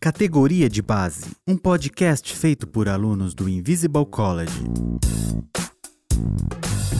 [0.00, 4.52] Categoria de Base, um podcast feito por alunos do Invisible College.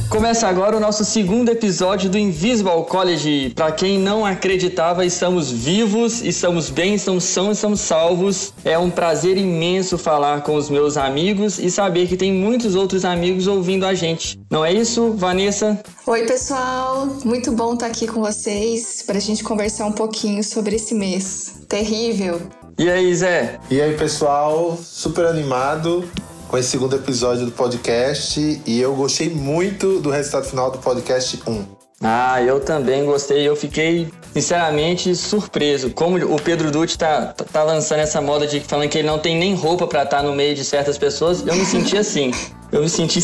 [0.09, 3.53] Começa agora o nosso segundo episódio do Invisible College.
[3.55, 8.53] Para quem não acreditava, estamos vivos, estamos bem, estamos sãos, estamos salvos.
[8.65, 13.05] É um prazer imenso falar com os meus amigos e saber que tem muitos outros
[13.05, 14.39] amigos ouvindo a gente.
[14.49, 15.79] Não é isso, Vanessa?
[16.07, 17.07] Oi, pessoal.
[17.25, 21.57] Muito bom estar aqui com vocês para a gente conversar um pouquinho sobre esse mês
[21.69, 22.41] terrível.
[22.79, 23.59] E aí, Zé?
[23.71, 24.79] E aí, pessoal?
[24.81, 26.09] Super animado
[26.49, 31.43] com esse segundo episódio do podcast e eu gostei muito do resultado final do podcast
[31.47, 31.65] 1.
[32.03, 33.49] Ah, eu também gostei.
[33.49, 35.91] Eu fiquei, sinceramente, surpreso.
[35.91, 39.37] Como o Pedro Dutti tá, tá lançando essa moda de falando que ele não tem
[39.37, 42.31] nem roupa para estar tá no meio de certas pessoas, eu me senti assim.
[42.73, 43.21] Eu me senti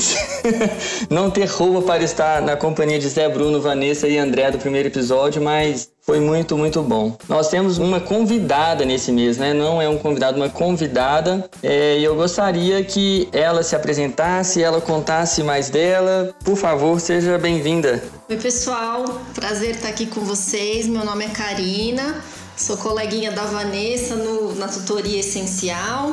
[1.11, 4.89] não ter roupa para estar na companhia de Zé Bruno, Vanessa e André do primeiro
[4.89, 7.17] episódio, mas foi muito, muito bom.
[7.29, 9.53] Nós temos uma convidada nesse mês, né?
[9.53, 11.49] Não é um convidado, uma convidada.
[11.63, 16.35] É, e eu gostaria que ela se apresentasse, ela contasse mais dela.
[16.45, 18.03] Por favor, seja bem-vinda.
[18.29, 19.05] Oi, pessoal.
[19.35, 20.87] Prazer estar aqui com vocês.
[20.87, 22.23] Meu nome é Karina.
[22.57, 26.13] Sou coleguinha da Vanessa no, na tutoria essencial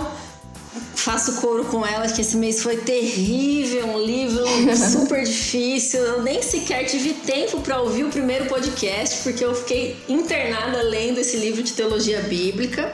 [0.96, 4.46] faço coro com ela que esse mês foi terrível, um livro
[4.76, 6.02] super difícil.
[6.02, 11.20] Eu nem sequer tive tempo para ouvir o primeiro podcast porque eu fiquei internada lendo
[11.20, 12.94] esse livro de teologia bíblica.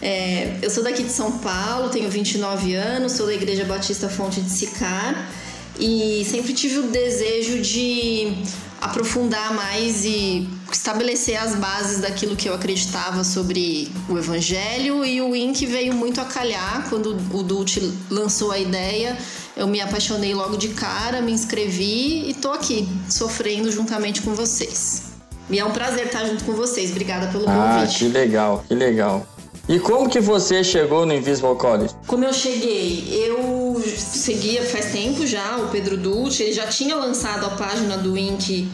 [0.00, 4.40] É, eu sou daqui de São Paulo, tenho 29 anos, sou da Igreja Batista Fonte
[4.40, 5.28] de Sicar
[5.78, 8.32] e sempre tive o desejo de
[8.80, 15.30] aprofundar mais e estabelecer as bases daquilo que eu acreditava sobre o evangelho e o
[15.30, 19.16] Wink veio muito a calhar quando o Dult lançou a ideia.
[19.56, 25.02] Eu me apaixonei logo de cara, me inscrevi e tô aqui sofrendo juntamente com vocês.
[25.50, 26.90] E é um prazer estar junto com vocês.
[26.90, 27.94] Obrigada pelo ah, convite.
[27.94, 29.26] Ah, que legal, que legal.
[29.68, 31.94] E como que você chegou no Invisible College?
[32.06, 33.06] Como eu cheguei?
[33.10, 38.12] Eu seguia faz tempo já o Pedro Dulce, ele já tinha lançado a página do
[38.12, 38.68] Wink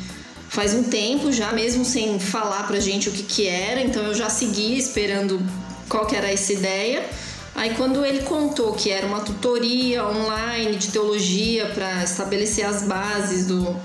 [0.54, 4.15] faz um tempo já, mesmo sem falar pra gente o que que era, então eu
[4.15, 5.42] já seguia esperando
[5.88, 7.04] qual que era essa ideia.
[7.56, 13.47] Aí quando ele contou que era uma tutoria online de teologia para estabelecer as bases
[13.47, 13.76] do,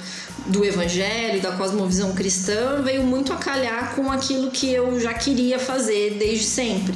[0.46, 5.57] do evangelho, da cosmovisão cristã, veio muito a calhar com aquilo que eu já queria
[5.57, 6.94] fazer desde sempre.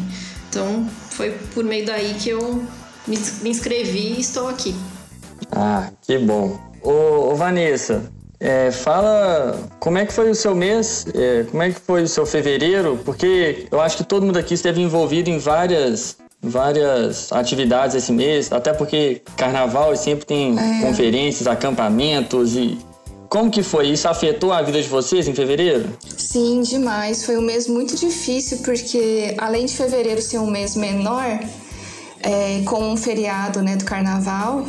[0.50, 2.64] Então foi por meio daí que eu
[3.08, 4.76] me, me inscrevi e estou aqui.
[5.52, 6.58] Ah, que bom.
[6.82, 11.72] Ô, ô Vanessa, é, fala como é que foi o seu mês, é, como é
[11.72, 15.38] que foi o seu fevereiro, porque eu acho que todo mundo aqui esteve envolvido em
[15.38, 20.82] várias várias atividades esse mês, até porque carnaval sempre tem é.
[20.82, 22.78] conferências, acampamentos e
[23.30, 23.88] como que foi?
[23.88, 25.98] Isso afetou a vida de vocês em fevereiro?
[26.18, 27.26] Sim, demais.
[27.26, 31.40] Foi um mês muito difícil porque além de fevereiro ser um mês menor,
[32.24, 34.66] é, com um feriado né, do carnaval,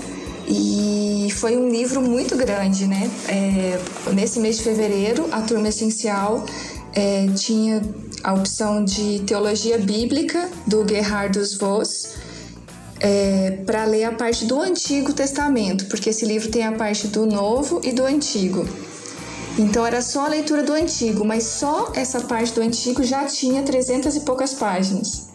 [0.47, 3.11] e foi um livro muito grande, né?
[3.29, 3.81] É,
[4.13, 6.45] nesse mês de fevereiro, a turma essencial
[6.93, 7.81] é, tinha
[8.23, 12.15] a opção de teologia bíblica do Gerhardus Voss
[13.01, 17.27] é, para ler a parte do Antigo Testamento, porque esse livro tem a parte do
[17.27, 18.67] Novo e do Antigo.
[19.59, 23.63] Então era só a leitura do Antigo, mas só essa parte do Antigo já tinha
[23.63, 25.29] 300 e poucas páginas.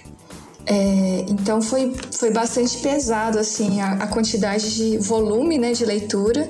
[0.72, 6.48] É, então foi, foi bastante pesado assim a, a, quantidade de volume né, de leitura,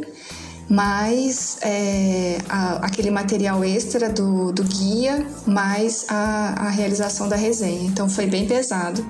[0.70, 7.88] mais é, a, aquele material extra do, do guia, mais a, a, realização da resenha.
[7.88, 9.06] Então foi bem pesado.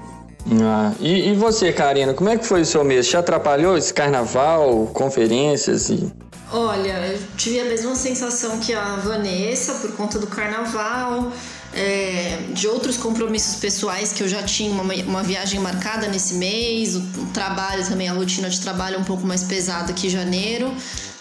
[0.61, 3.07] Ah, e, e, você, Karina, como é que foi o seu mês?
[3.07, 6.13] Te atrapalhou esse carnaval, conferências e.
[6.51, 11.31] Olha, eu tive a mesma sensação que a Vanessa por conta do carnaval
[11.73, 16.95] é, de outros compromissos pessoais que eu já tinha uma, uma viagem marcada nesse mês,
[16.95, 20.73] o, o trabalho também, a rotina de trabalho é um pouco mais pesada que janeiro.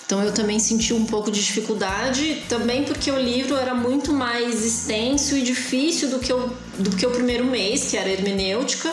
[0.06, 4.64] Então eu também senti um pouco de dificuldade, também porque o livro era muito mais
[4.64, 8.90] extenso e difícil do que o, do que o primeiro mês, que era hermenêutica,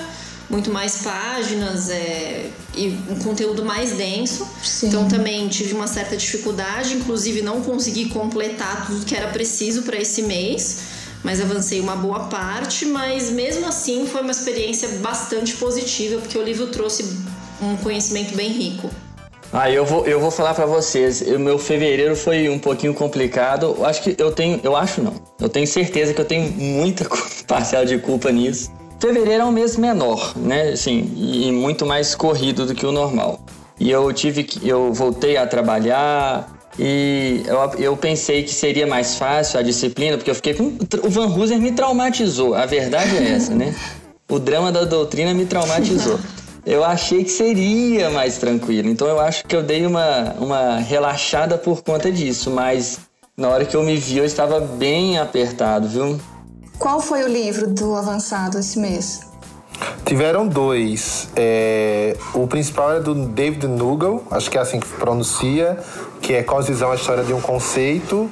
[0.50, 4.46] muito mais páginas é, e um conteúdo mais denso.
[4.62, 4.88] Sim.
[4.88, 9.96] Então também tive uma certa dificuldade, inclusive não consegui completar tudo que era preciso para
[9.96, 10.95] esse mês
[11.26, 16.44] mas avancei uma boa parte, mas mesmo assim foi uma experiência bastante positiva, porque o
[16.44, 17.04] livro trouxe
[17.60, 18.92] um conhecimento bem rico.
[19.52, 21.22] Ah, eu vou, eu vou falar para vocês.
[21.22, 23.76] O meu fevereiro foi um pouquinho complicado.
[23.78, 25.16] Eu acho que eu tenho, eu acho não.
[25.40, 27.08] Eu tenho certeza que eu tenho muita
[27.48, 28.72] parcial de culpa nisso.
[29.00, 30.70] Fevereiro é um mês menor, né?
[30.70, 33.40] Assim, e muito mais corrido do que o normal.
[33.80, 39.16] E eu tive que, eu voltei a trabalhar, E eu, eu pensei que seria mais
[39.16, 40.78] fácil a disciplina, porque eu fiquei com.
[41.04, 42.54] O Van Hooser me traumatizou.
[42.54, 43.74] A verdade é essa, né?
[44.30, 46.20] O drama da doutrina me traumatizou.
[46.66, 48.90] Eu achei que seria mais tranquilo.
[48.90, 52.50] Então eu acho que eu dei uma, uma relaxada por conta disso.
[52.50, 53.00] Mas
[53.38, 56.20] na hora que eu me vi, eu estava bem apertado, viu?
[56.80, 59.22] Qual foi o livro do avançado esse mês?
[60.06, 61.30] Tiveram dois.
[61.36, 65.78] É, o principal é do David Nugel, acho que é assim que pronuncia,
[66.26, 68.30] que é Cosvisão, a história de um conceito.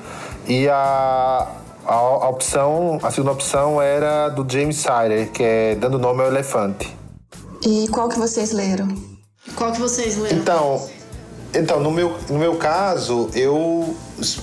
[0.48, 1.48] E a,
[1.86, 6.28] a, a, opção, a segunda opção era do James Sider, que é Dando Nome ao
[6.28, 6.92] Elefante.
[7.62, 8.88] E qual que vocês leram?
[9.56, 10.38] Qual que vocês leram?
[10.38, 10.90] Então,
[11.54, 13.96] então no, meu, no meu caso, eu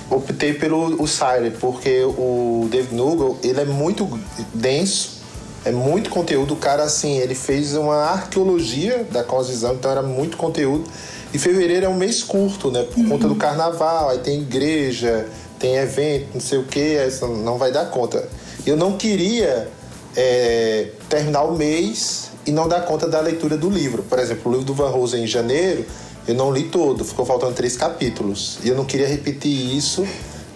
[0.09, 4.09] optei pelo o Sider, porque o David Nugel, ele é muito
[4.55, 5.20] denso,
[5.65, 6.55] é muito conteúdo.
[6.55, 10.85] O cara, assim, ele fez uma arqueologia da cosvisão, então era muito conteúdo.
[11.33, 12.83] E fevereiro é um mês curto, né?
[12.83, 13.09] Por uhum.
[13.11, 15.29] conta do carnaval, aí tem igreja,
[15.59, 16.99] tem evento, não sei o que,
[17.45, 18.29] não vai dar conta.
[18.67, 19.69] Eu não queria
[20.17, 24.03] é, terminar o mês e não dar conta da leitura do livro.
[24.03, 25.85] Por exemplo, o livro do Van Rosen em janeiro,
[26.27, 28.59] eu não li todo, ficou faltando três capítulos.
[28.65, 30.07] E eu não queria repetir isso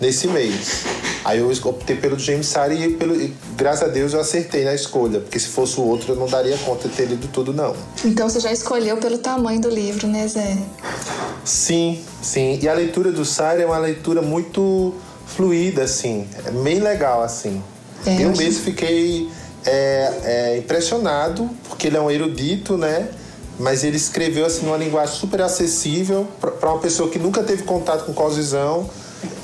[0.00, 0.84] nesse mês.
[1.24, 4.74] Aí eu optei pelo James Sari e, pelo, e graças a Deus eu acertei na
[4.74, 7.74] escolha, porque se fosse o outro eu não daria conta de ter lido tudo, não.
[8.04, 10.58] Então você já escolheu pelo tamanho do livro, né, Zé?
[11.42, 12.58] Sim, sim.
[12.60, 14.94] E a leitura do Sari é uma leitura muito
[15.26, 16.28] fluida, assim.
[16.44, 17.62] É bem legal, assim.
[18.04, 19.30] É, eu mesmo fiquei
[19.64, 23.08] é, é, impressionado, porque ele é um erudito, né?
[23.58, 28.04] Mas ele escreveu assim numa linguagem super acessível para uma pessoa que nunca teve contato
[28.04, 28.90] com cosvisão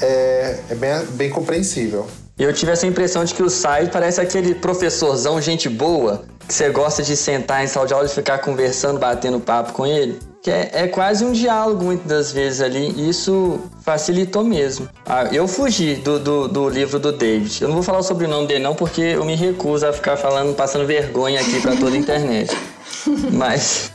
[0.00, 2.06] é, é bem, bem compreensível.
[2.38, 6.54] E eu tive essa impressão de que o Sai parece aquele professorzão, gente boa, que
[6.54, 10.18] você gosta de sentar em sala de aula e ficar conversando, batendo papo com ele.
[10.42, 14.88] Que é, é quase um diálogo muitas das vezes ali, e isso facilitou mesmo.
[15.04, 17.60] Ah, eu fugi do, do, do, livro do David.
[17.60, 20.16] Eu não vou falar sobre o sobrenome dele não, porque eu me recuso a ficar
[20.16, 22.56] falando, passando vergonha aqui para toda a internet.
[23.30, 23.92] Mas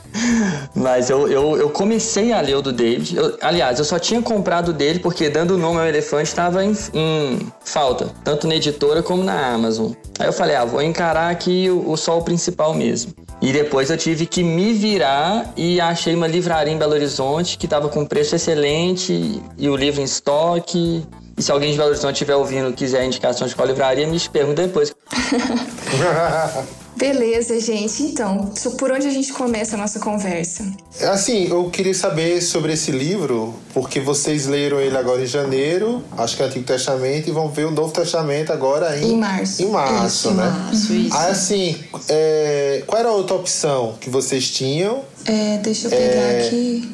[0.74, 3.16] mas eu, eu, eu, comecei a ler o do David.
[3.16, 6.76] Eu, aliás, eu só tinha comprado dele porque dando o nome ao elefante estava em,
[6.94, 9.92] em, falta, tanto na editora como na Amazon.
[10.20, 13.14] Aí eu falei, ah, vou encarar aqui o, o sol principal mesmo.
[13.42, 17.66] E depois eu tive que me virar e achei uma livraria em Belo Horizonte que
[17.66, 21.06] estava com preço excelente e o livro em estoque.
[21.38, 24.62] E se alguém de Belo Horizonte estiver ouvindo quiser indicação de qual livraria, me pergunta
[24.62, 24.96] depois.
[26.96, 28.04] Beleza, gente.
[28.04, 30.66] Então, por onde a gente começa a nossa conversa?
[31.02, 36.38] Assim, eu queria saber sobre esse livro, porque vocês leram ele agora em janeiro, acho
[36.38, 39.62] que é Antigo Testamento, e vão ver o Novo Testamento agora em, em março.
[39.62, 40.50] Em março, isso, né?
[40.50, 41.18] Março, isso.
[41.18, 41.76] Aí, assim,
[42.08, 45.04] é, qual era a outra opção que vocês tinham?
[45.26, 46.48] É, deixa eu pegar é...
[46.48, 46.90] aqui.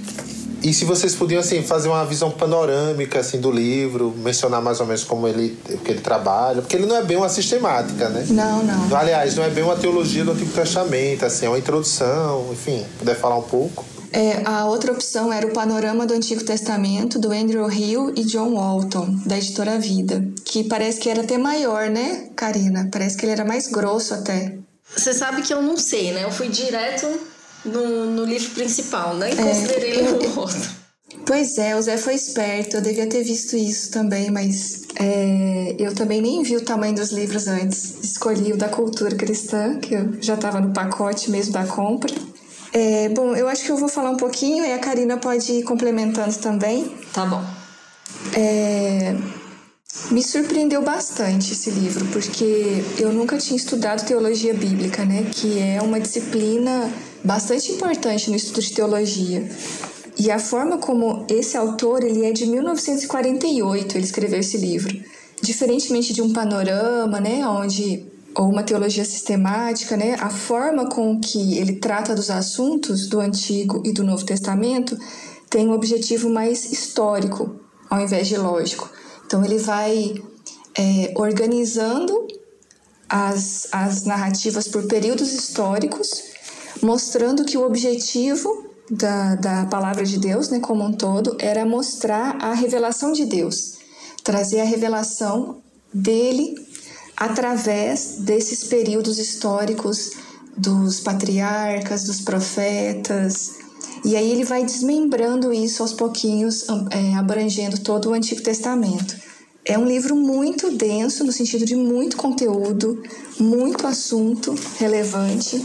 [0.63, 4.85] E se vocês podiam assim fazer uma visão panorâmica assim do livro, mencionar mais ou
[4.85, 8.25] menos como ele, o que ele trabalha, porque ele não é bem uma sistemática, né?
[8.29, 8.95] Não, não.
[8.95, 13.15] Aliás, não é bem uma teologia do Antigo Testamento, assim, é uma introdução, enfim, puder
[13.15, 13.83] falar um pouco.
[14.13, 18.53] É, a outra opção era o Panorama do Antigo Testamento, do Andrew Hill e John
[18.55, 22.89] Walton, da editora Vida, que parece que era até maior, né, Karina?
[22.91, 24.57] Parece que ele era mais grosso até.
[24.95, 26.25] Você sabe que eu não sei, né?
[26.25, 27.07] Eu fui direto
[27.65, 30.81] no, no livro principal, nem é, considerei é, o outro.
[31.25, 35.93] Pois é, o Zé foi esperto, eu devia ter visto isso também, mas é, eu
[35.93, 37.95] também nem vi o tamanho dos livros antes.
[38.03, 42.13] Escolhi o da cultura cristã, que eu já estava no pacote mesmo da compra.
[42.73, 45.63] É, bom, eu acho que eu vou falar um pouquinho e a Karina pode ir
[45.63, 46.89] complementando também.
[47.13, 47.43] Tá bom.
[48.33, 49.15] É,
[50.09, 55.27] me surpreendeu bastante esse livro, porque eu nunca tinha estudado teologia bíblica, né?
[55.31, 56.91] Que é uma disciplina
[57.23, 59.49] bastante importante no estudo de teologia.
[60.17, 64.95] E a forma como esse autor, ele é de 1948, ele escreveu esse livro.
[65.41, 71.57] Diferentemente de um panorama, né, onde ou uma teologia sistemática, né, a forma com que
[71.57, 74.97] ele trata dos assuntos do Antigo e do Novo Testamento
[75.49, 77.59] tem um objetivo mais histórico,
[77.89, 78.89] ao invés de lógico.
[79.25, 80.13] Então ele vai
[80.77, 82.25] é, organizando
[83.09, 86.30] as, as narrativas por períodos históricos
[86.81, 92.37] mostrando que o objetivo da, da palavra de Deus, né, como um todo, era mostrar
[92.41, 93.77] a revelação de Deus,
[94.23, 95.61] trazer a revelação
[95.93, 96.55] dele
[97.15, 100.11] através desses períodos históricos
[100.57, 103.53] dos patriarcas, dos profetas.
[104.03, 109.15] E aí ele vai desmembrando isso aos pouquinhos, é, abrangendo todo o Antigo Testamento.
[109.63, 113.01] É um livro muito denso, no sentido de muito conteúdo,
[113.39, 115.63] muito assunto relevante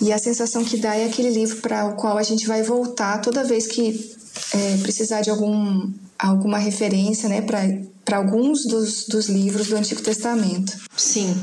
[0.00, 3.20] e a sensação que dá é aquele livro para o qual a gente vai voltar
[3.20, 4.14] toda vez que
[4.54, 10.76] é, precisar de algum alguma referência né, para alguns dos, dos livros do Antigo Testamento.
[10.96, 11.34] Sim.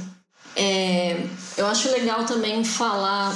[0.55, 1.23] É,
[1.57, 3.33] eu acho legal também falar,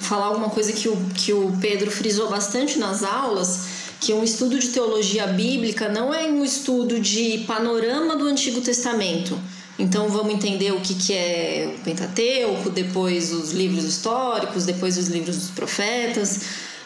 [0.00, 3.60] falar alguma coisa que o, que o Pedro frisou bastante nas aulas,
[4.00, 9.38] que um estudo de teologia bíblica não é um estudo de panorama do Antigo Testamento.
[9.78, 15.08] Então vamos entender o que, que é o Pentateuco, depois os livros históricos, depois os
[15.08, 16.40] livros dos profetas.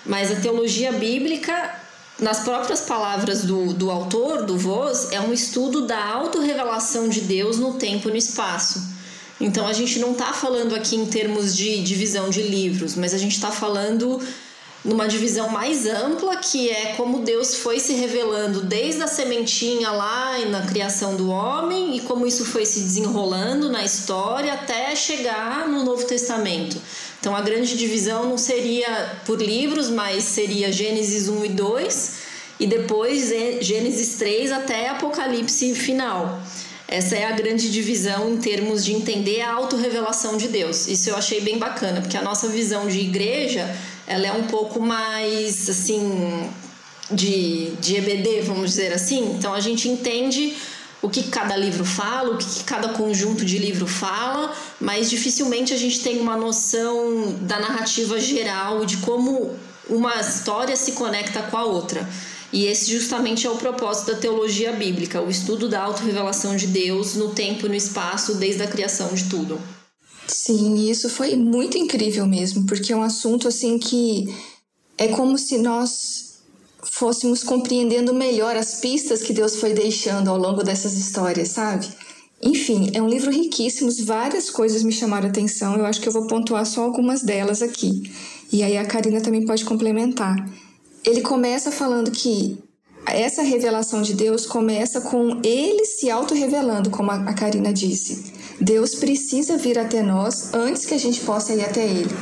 [0.05, 1.75] Mas a teologia bíblica,
[2.21, 7.59] nas próprias palavras do, do autor, do Voz, é um estudo da autorrevelação de Deus
[7.59, 8.95] no tempo e no espaço.
[9.41, 13.19] Então a gente não está falando aqui em termos de divisão de livros, mas a
[13.19, 14.21] gente está falando
[14.87, 20.39] numa divisão mais ampla, que é como Deus foi se revelando desde a sementinha lá
[20.49, 25.85] na criação do homem e como isso foi se desenrolando na história até chegar no
[25.85, 26.81] Novo Testamento.
[27.19, 32.13] Então a grande divisão não seria por livros, mas seria Gênesis 1 e 2
[32.61, 36.41] e depois Gênesis 3 até Apocalipse final.
[36.89, 40.87] Essa é a grande divisão em termos de entender a autorrevelação de Deus.
[40.87, 43.69] Isso eu achei bem bacana, porque a nossa visão de igreja
[44.07, 46.51] ela é um pouco mais assim
[47.11, 49.35] de, de EBD, vamos dizer assim.
[49.37, 50.57] Então a gente entende
[51.03, 55.77] o que cada livro fala, o que cada conjunto de livro fala, mas dificilmente a
[55.77, 59.55] gente tem uma noção da narrativa geral de como
[59.89, 62.09] uma história se conecta com a outra.
[62.53, 67.15] E esse justamente é o propósito da teologia bíblica, o estudo da autorrevelação de Deus
[67.15, 69.61] no tempo e no espaço desde a criação de tudo.
[70.27, 74.35] Sim, isso foi muito incrível mesmo, porque é um assunto assim que
[74.99, 76.39] é como se nós
[76.83, 81.87] fôssemos compreendendo melhor as pistas que Deus foi deixando ao longo dessas histórias, sabe?
[82.43, 86.27] Enfim, é um livro riquíssimo, várias coisas me chamaram atenção, eu acho que eu vou
[86.27, 88.13] pontuar só algumas delas aqui.
[88.53, 90.37] E aí a Karina também pode complementar.
[91.05, 92.59] Ele começa falando que
[93.07, 98.36] essa revelação de Deus começa com ele se auto-revelando, como a Karina disse.
[98.61, 102.15] Deus precisa vir até nós antes que a gente possa ir até Ele.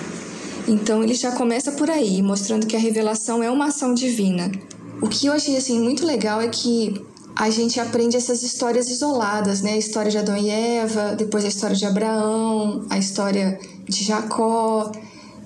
[0.67, 4.51] Então ele já começa por aí, mostrando que a revelação é uma ação divina.
[5.03, 7.05] O que eu achei assim muito legal é que
[7.37, 9.73] a gente aprende essas histórias isoladas, né?
[9.73, 14.91] A história de Adão e Eva, depois a história de Abraão, a história de Jacó.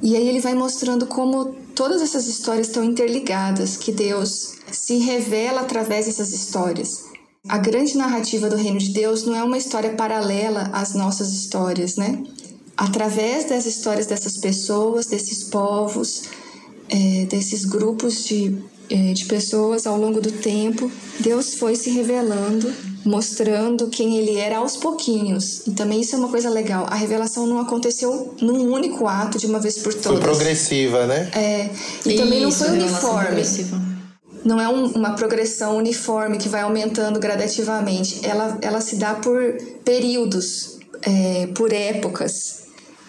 [0.03, 5.63] E aí ele vai mostrando como todas essas histórias estão interligadas, que Deus se revela
[5.63, 7.08] através dessas histórias.
[7.49, 11.97] A grande narrativa do reino de Deus não é uma história paralela às nossas histórias,
[11.97, 12.23] né?
[12.77, 16.25] Através das histórias dessas pessoas, desses povos,
[16.91, 18.55] é, desses grupos de,
[18.91, 22.71] é, de pessoas ao longo do tempo, Deus foi se revelando,
[23.03, 25.67] mostrando quem Ele era aos pouquinhos.
[25.67, 26.87] E também isso é uma coisa legal.
[26.91, 30.19] A revelação não aconteceu num único ato, de uma vez por todas.
[30.19, 31.31] Foi progressiva, né?
[31.35, 31.71] É.
[32.05, 33.43] E isso, também não foi uniforme
[34.45, 38.25] não é um, uma progressão uniforme que vai aumentando gradativamente.
[38.25, 39.41] Ela, ela se dá por
[39.85, 42.63] períodos, é, por épocas.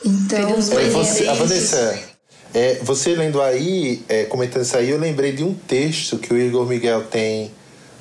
[0.06, 2.00] Então, é, você, a Vanessa,
[2.54, 6.38] é, você lendo aí, é, comentando isso aí, eu lembrei de um texto que o
[6.38, 7.52] Igor Miguel tem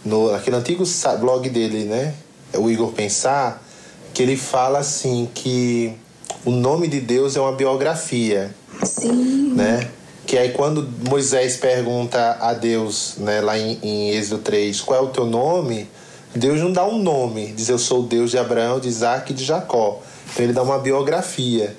[0.04, 0.85] no, naquele antigo
[1.20, 2.14] blog dele, né?
[2.54, 3.62] O Igor Pensar,
[4.14, 5.92] que ele fala assim que
[6.44, 8.54] o nome de Deus é uma biografia.
[8.85, 9.52] Sim.
[9.54, 9.90] Né?
[10.28, 15.02] Que aí quando Moisés pergunta a Deus, né, lá em, em Êxodo 3, qual é
[15.02, 15.88] o teu nome?
[16.35, 19.35] Deus não dá um nome, diz eu sou o Deus de Abraão, de Isaac e
[19.35, 20.02] de Jacó.
[20.30, 21.75] Então ele dá uma biografia.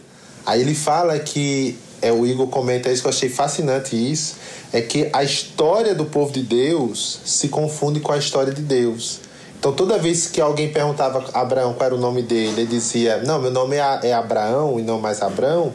[0.48, 4.38] Aí ele fala que, é, o Igor comenta isso que eu achei fascinante isso,
[4.74, 9.20] é que a história do povo de Deus se confunde com a história de Deus.
[9.60, 13.22] Então toda vez que alguém perguntava a Abraão qual era o nome dele, ele dizia,
[13.22, 15.72] não, meu nome é, é Abraão e não mais Abraão.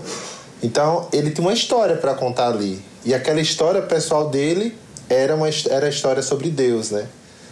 [0.64, 2.80] Então, ele tinha uma história para contar ali.
[3.04, 4.74] E aquela história pessoal dele
[5.10, 7.06] era, uma, era a história sobre Deus, né?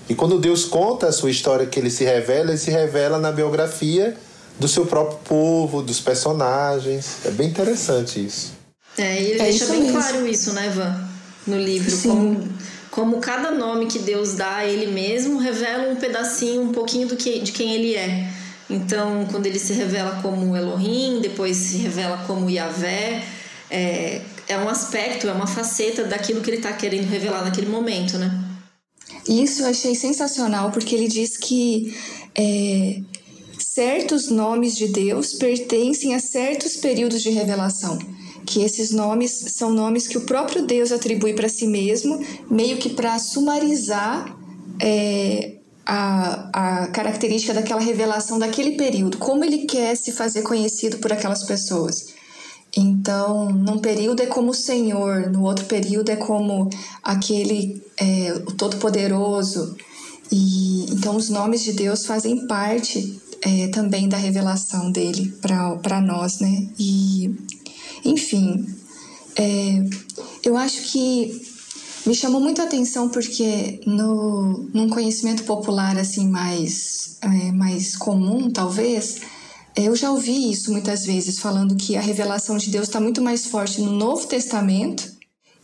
[0.09, 3.31] E quando Deus conta a sua história que ele se revela, ele se revela na
[3.31, 4.17] biografia
[4.59, 7.19] do seu próprio povo, dos personagens.
[7.27, 8.53] É bem interessante isso.
[8.97, 9.93] É, e ele é deixa bem mesmo.
[9.99, 11.09] claro isso, né, Van?
[11.47, 11.95] No livro.
[12.01, 12.49] Como,
[12.91, 17.17] como cada nome que Deus dá a ele mesmo revela um pedacinho, um pouquinho do
[17.17, 18.33] que, de quem ele é.
[18.73, 23.23] Então, quando ele se revela como Elohim, depois se revela como Yahvé,
[23.71, 28.19] é, é um aspecto, é uma faceta daquilo que ele está querendo revelar naquele momento,
[28.19, 28.43] né?
[29.29, 31.95] Isso eu achei sensacional, porque ele diz que
[32.35, 33.01] é,
[33.59, 37.99] certos nomes de Deus pertencem a certos períodos de revelação.
[38.45, 42.91] Que esses nomes são nomes que o próprio Deus atribui para si mesmo, meio que
[42.91, 44.37] para sumarizar
[44.81, 51.13] é, a, a característica daquela revelação daquele período, como ele quer se fazer conhecido por
[51.13, 52.13] aquelas pessoas.
[52.75, 56.71] Então, num período é como o Senhor, no outro período é como
[57.03, 59.77] aquele, é, o Todo-Poderoso.
[60.31, 66.41] E então os nomes de Deus fazem parte é, também da revelação dele para nós,
[66.41, 66.69] né?
[66.79, 67.35] E
[68.05, 68.67] enfim,
[69.37, 69.85] é,
[70.43, 71.52] eu acho que
[72.05, 78.51] me chamou muito a atenção porque no num conhecimento popular assim mais é, mais comum
[78.51, 79.21] talvez
[79.77, 83.47] eu já ouvi isso muitas vezes falando que a revelação de Deus está muito mais
[83.47, 85.11] forte no Novo Testamento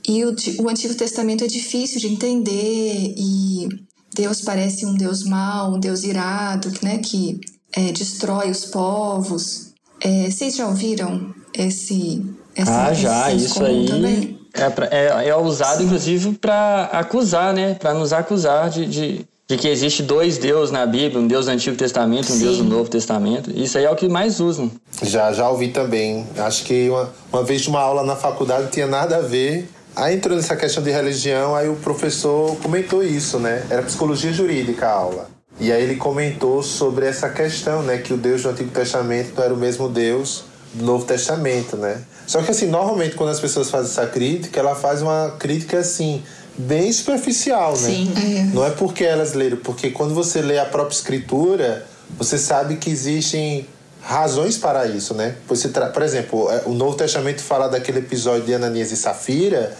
[0.06, 3.68] e o, o Antigo Testamento é difícil de entender e
[4.14, 7.40] Deus parece um Deus mau, um Deus irado, né, que
[7.72, 9.72] é, destrói os povos.
[10.00, 12.24] É, vocês já ouviram esse?
[12.56, 13.86] esse ah, já, isso aí.
[13.86, 14.37] Também?
[14.58, 17.74] É, é, é usado, inclusive, para acusar, né?
[17.74, 21.52] Para nos acusar de, de, de, que existe dois deuses na Bíblia, um Deus do
[21.52, 22.44] Antigo Testamento, um Sim.
[22.44, 23.50] Deus do Novo Testamento.
[23.50, 24.70] Isso aí é o que mais usam.
[25.02, 26.26] Já, já ouvi também.
[26.36, 29.68] Acho que uma, uma vez de uma aula na faculdade não tinha nada a ver.
[29.94, 33.64] Aí entrou nessa questão de religião, aí o professor comentou isso, né?
[33.68, 35.28] Era psicologia jurídica a aula.
[35.60, 37.98] E aí ele comentou sobre essa questão, né?
[37.98, 40.44] Que o Deus do Antigo Testamento não era o mesmo Deus
[40.74, 42.02] do Novo Testamento, né?
[42.26, 46.22] Só que assim, normalmente quando as pessoas fazem essa crítica, ela faz uma crítica assim,
[46.56, 47.88] bem superficial, né?
[47.88, 48.12] Sim.
[48.16, 48.54] É.
[48.54, 51.86] Não é porque elas leram, porque quando você lê a própria escritura,
[52.18, 53.66] você sabe que existem
[54.02, 55.36] razões para isso, né?
[55.48, 55.86] Você tra...
[55.86, 59.76] Por exemplo, é, o Novo Testamento fala daquele episódio de Ananias e Safira,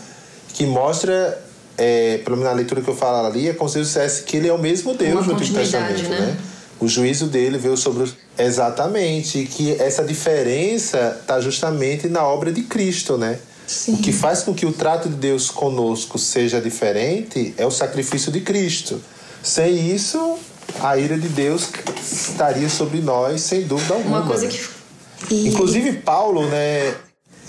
[0.55, 1.41] que mostra,
[1.77, 4.49] é, pelo menos na leitura que eu falo ali, é como se dissesse que ele
[4.49, 6.21] é o mesmo Deus Uma no Antigo Testamento, né?
[6.21, 6.37] né?
[6.81, 8.15] O juízo dele veio sobre os...
[8.39, 13.39] Exatamente, que essa diferença está justamente na obra de Cristo, né?
[13.67, 13.95] Sim.
[13.95, 18.33] O que faz com que o trato de Deus conosco seja diferente é o sacrifício
[18.33, 19.01] de Cristo.
[19.43, 20.39] Sem isso,
[20.81, 21.69] a ira de Deus
[22.01, 24.19] estaria sobre nós, sem dúvida alguma.
[24.19, 24.53] Uma coisa né?
[24.53, 25.35] que.
[25.35, 25.49] E...
[25.49, 26.95] Inclusive, Paulo, né?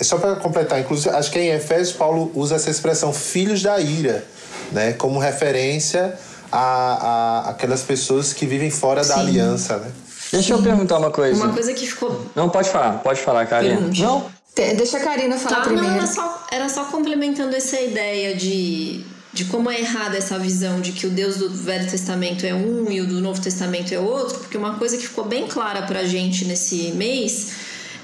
[0.01, 4.25] Só para completar, inclusive, acho que em Efésios, Paulo usa essa expressão filhos da ira,
[4.71, 4.93] né?
[4.93, 6.17] Como referência
[6.51, 9.19] a, a aquelas pessoas que vivem fora da Sim.
[9.21, 9.91] aliança, né?
[10.31, 11.35] Deixa eu perguntar uma coisa.
[11.43, 12.25] Uma coisa que ficou.
[12.35, 13.75] Não, pode falar, pode falar, Karina.
[13.77, 14.01] Pergunte.
[14.01, 15.87] Não, Te- Deixa a Karina falar Tá, primeiro.
[15.89, 20.81] não, era só, era só complementando essa ideia de, de como é errada essa visão
[20.81, 23.99] de que o Deus do Velho Testamento é um e o do Novo Testamento é
[23.99, 27.47] outro, porque uma coisa que ficou bem clara pra gente nesse mês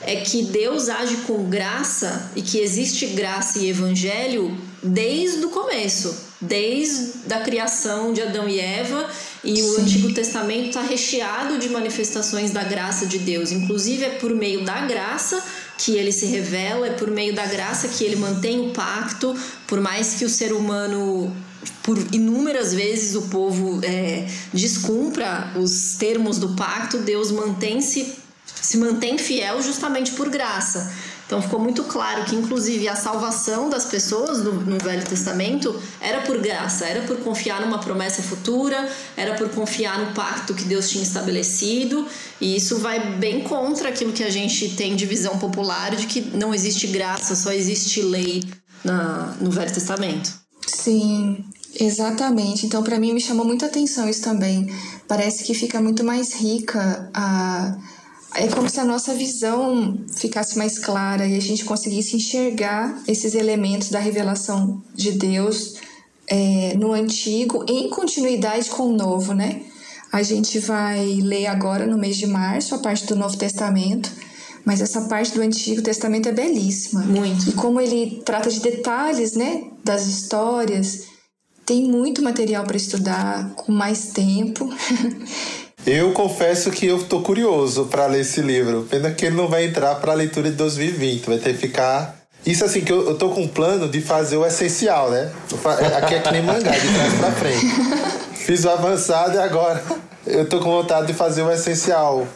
[0.01, 6.15] é que Deus age com graça e que existe graça e evangelho desde o começo,
[6.47, 9.09] desde a criação de Adão e Eva,
[9.43, 9.81] e o Sim.
[9.81, 13.51] Antigo Testamento está recheado de manifestações da graça de Deus.
[13.51, 15.43] Inclusive é por meio da graça
[15.77, 19.35] que ele se revela, é por meio da graça que ele mantém o pacto,
[19.67, 21.35] por mais que o ser humano
[21.81, 28.15] por inúmeras vezes o povo é, descumpra os termos do pacto, Deus mantém-se
[28.65, 30.91] se mantém fiel justamente por graça.
[31.25, 36.21] Então ficou muito claro que, inclusive, a salvação das pessoas no, no, Velho Testamento era
[36.21, 40.87] por graça, era por confiar numa promessa futura, era por confiar no pacto que Deus
[40.87, 42.07] tinha estabelecido,
[42.39, 46.21] e isso vai bem contra aquilo que a gente tem de visão popular de que
[46.21, 48.43] não existe graça, só existe lei
[48.83, 50.31] na, no Velho Testamento.
[50.67, 51.43] Sim,
[51.79, 52.67] exatamente.
[52.67, 54.71] Então, para mim, me chamou muita atenção isso também.
[55.07, 57.75] Parece que fica muito mais rica a
[58.35, 63.33] é como se a nossa visão ficasse mais clara e a gente conseguisse enxergar esses
[63.33, 65.75] elementos da revelação de Deus
[66.27, 69.61] é, no antigo em continuidade com o novo, né?
[70.11, 74.11] A gente vai ler agora no mês de março a parte do Novo Testamento,
[74.63, 77.01] mas essa parte do Antigo Testamento é belíssima.
[77.01, 77.49] Muito.
[77.49, 81.07] E como ele trata de detalhes, né, das histórias,
[81.65, 84.69] tem muito material para estudar com mais tempo.
[85.85, 88.87] Eu confesso que eu tô curioso para ler esse livro.
[88.89, 92.15] Pena que ele não vai entrar para a leitura de 2020, vai ter que ficar.
[92.43, 95.31] Isso assim, que eu, eu tô com um plano de fazer o essencial, né?
[95.97, 97.65] Aqui é que nem mangá, de trás pra frente.
[98.33, 99.83] Fiz o avançado e agora
[100.25, 102.27] eu tô com vontade de fazer o essencial.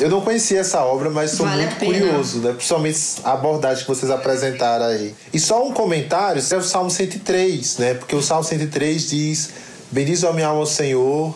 [0.00, 2.52] Eu não conhecia essa obra, mas sou Vale muito curioso, né?
[2.52, 5.14] Principalmente a abordagem que vocês apresentaram aí.
[5.32, 7.94] E só um comentário, é o Salmo 103, né?
[7.94, 9.50] Porque o Salmo 103 diz:
[9.90, 11.34] Bendiz a minha alma ao Senhor,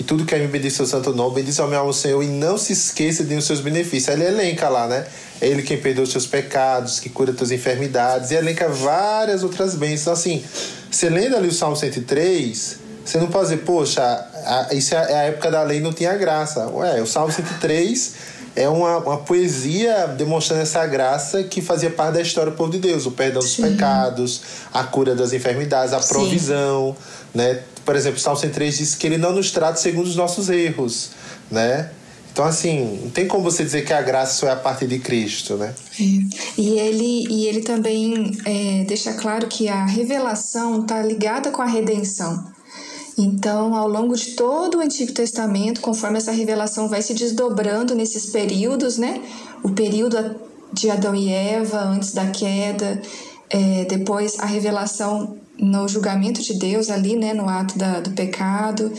[0.00, 2.22] e tudo que é me bendiz seu santo nome, bendiz a minha alma ao Senhor,
[2.22, 4.08] e não se esqueça de os seus benefícios.
[4.08, 5.04] Ele elenca lá, né?
[5.38, 9.74] É Ele quem perdoa os seus pecados, que cura tuas enfermidades, e elenca várias outras
[9.74, 10.00] bênçãos.
[10.00, 10.44] Então, assim,
[10.90, 15.22] você lendo ali o Salmo 103, você não pode dizer, poxa, a, isso é a
[15.24, 16.66] época da lei não tinha graça.
[16.68, 18.14] Ué, o Salmo 103
[18.56, 22.78] é uma, uma poesia demonstrando essa graça que fazia parte da história do povo de
[22.78, 23.64] Deus, o perdão dos Sim.
[23.64, 24.40] pecados,
[24.72, 26.08] a cura das enfermidades, a Sim.
[26.08, 26.96] provisão,
[27.34, 27.60] né?
[27.90, 31.10] Por exemplo, o Salmo 103 diz que ele não nos trata segundo os nossos erros,
[31.50, 31.90] né?
[32.32, 35.00] Então, assim, não tem como você dizer que a graça só é a partir de
[35.00, 35.74] Cristo, né?
[35.98, 36.04] É.
[36.56, 41.66] E ele, e ele também é, deixa claro que a revelação está ligada com a
[41.66, 42.52] redenção.
[43.18, 48.26] Então, ao longo de todo o Antigo Testamento, conforme essa revelação vai se desdobrando nesses
[48.26, 49.20] períodos, né?
[49.64, 50.36] O período
[50.72, 53.02] de Adão e Eva antes da queda,
[53.50, 57.34] é, depois a revelação no julgamento de Deus ali, né?
[57.34, 58.92] No ato da, do pecado.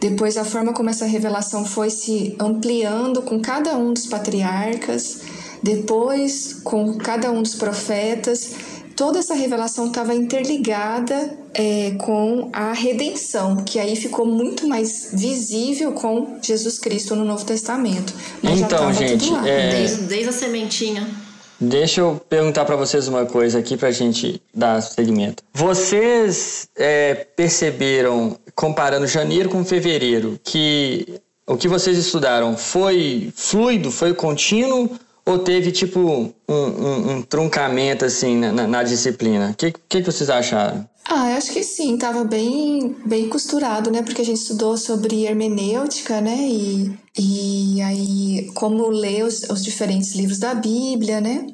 [0.00, 5.20] Depois a forma como essa revelação foi se ampliando com cada um dos patriarcas,
[5.62, 8.54] depois com cada um dos profetas
[8.96, 15.92] toda essa revelação estava interligada é, com a redenção, que aí ficou muito mais visível
[15.92, 18.14] com Jesus Cristo no Novo Testamento.
[18.42, 19.70] Mas então, gente, é...
[19.70, 21.23] desde, desde a sementinha.
[21.60, 25.42] Deixa eu perguntar para vocês uma coisa aqui para a gente dar seguimento.
[25.52, 34.14] Vocês é, perceberam, comparando janeiro com fevereiro, que o que vocês estudaram foi fluido, foi
[34.14, 34.90] contínuo
[35.26, 39.50] ou teve, tipo, um, um, um truncamento, assim, na, na disciplina?
[39.50, 40.86] O que, que, que vocês acharam?
[41.08, 44.02] Ah, eu acho que sim, estava bem, bem costurado, né?
[44.02, 46.36] Porque a gente estudou sobre hermenêutica, né?
[46.36, 51.46] E, e aí, como ler os, os diferentes livros da Bíblia, né?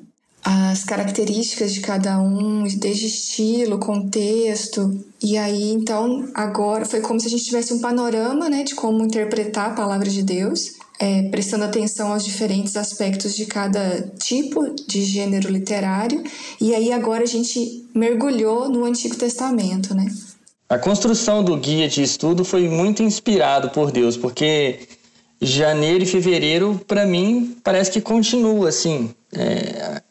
[0.42, 5.04] As características de cada um, desde estilo, contexto.
[5.22, 8.62] E aí, então, agora foi como se a gente tivesse um panorama, né?
[8.62, 14.02] De como interpretar a palavra de Deus é, prestando atenção aos diferentes aspectos de cada
[14.22, 16.22] tipo de gênero literário.
[16.60, 20.06] E aí agora a gente mergulhou no Antigo Testamento, né?
[20.68, 24.80] A construção do guia de estudo foi muito inspirado por Deus, porque
[25.40, 29.14] janeiro e fevereiro, para mim, parece que continua assim.
[29.32, 30.02] É,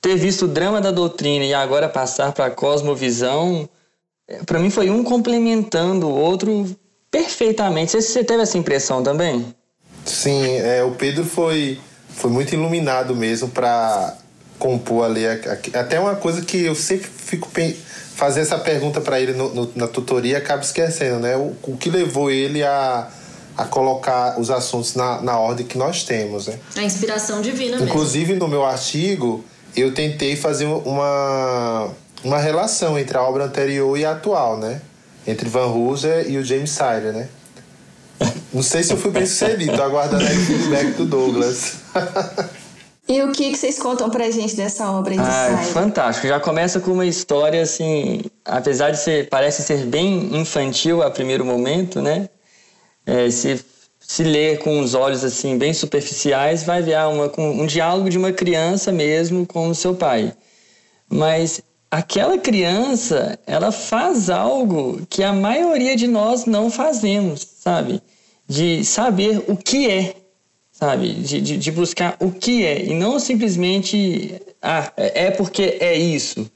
[0.00, 3.68] ter visto o drama da doutrina e agora passar para a cosmovisão,
[4.28, 6.64] é, para mim foi um complementando o outro
[7.10, 8.00] perfeitamente.
[8.00, 9.44] Você teve essa impressão também?
[10.06, 14.16] Sim, é, o Pedro foi, foi muito iluminado mesmo para
[14.58, 15.26] compor ali.
[15.74, 17.50] Até uma coisa que eu sempre fico
[18.14, 21.36] fazer essa pergunta para ele no, no, na tutoria e acabo esquecendo, né?
[21.36, 23.08] O, o que levou ele a,
[23.56, 26.58] a colocar os assuntos na, na ordem que nós temos, né?
[26.76, 28.44] A inspiração divina Inclusive, mesmo.
[28.44, 29.44] no meu artigo,
[29.76, 31.90] eu tentei fazer uma,
[32.24, 34.80] uma relação entre a obra anterior e a atual, né?
[35.26, 37.28] Entre Van Hooser e o James Sire, né?
[38.52, 41.74] Não sei se eu fui bem sucedido, tô aguardando aí o feedback do Douglas.
[43.08, 46.26] E o que, que vocês contam pra gente dessa obra aí de ah, Fantástico.
[46.26, 51.44] Já começa com uma história assim, apesar de ser, parece ser bem infantil a primeiro
[51.44, 52.28] momento, né?
[53.06, 53.64] É, se,
[54.00, 58.18] se ler com os olhos assim bem superficiais, vai ver ah, uma, um diálogo de
[58.18, 60.32] uma criança mesmo com o seu pai.
[61.08, 61.62] Mas
[61.98, 68.02] aquela criança, ela faz algo que a maioria de nós não fazemos, sabe?
[68.48, 70.14] de saber o que é,
[70.72, 71.12] sabe?
[71.14, 76.50] De, de, de, buscar o que é e não simplesmente, ah, é porque é isso.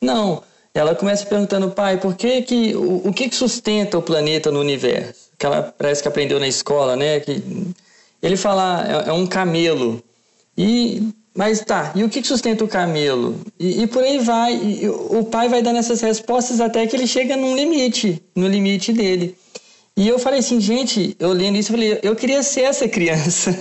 [0.00, 0.42] Não.
[0.74, 4.60] Ela começa perguntando, pai, por que que, o, o que, que sustenta o planeta no
[4.60, 5.30] universo?
[5.38, 7.20] Que ela parece que aprendeu na escola, né?
[7.20, 7.42] Que
[8.22, 10.02] ele fala, é, é um camelo.
[10.56, 13.40] E mas tá, e o que sustenta o camelo?
[13.58, 14.54] E, e por aí vai.
[14.54, 18.92] E, o pai vai dando essas respostas até que ele chega num limite, no limite
[18.92, 19.34] dele.
[19.96, 23.56] E eu falei assim, gente, eu lendo isso, eu falei, eu queria ser essa criança.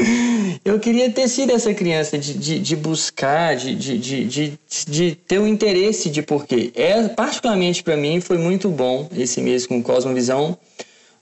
[0.64, 5.38] eu queria ter sido essa criança de, de, de buscar, de, de, de, de, ter
[5.38, 6.70] o um interesse de porquê.
[6.74, 10.56] É, particularmente para mim, foi muito bom esse mês com Cosmovisão.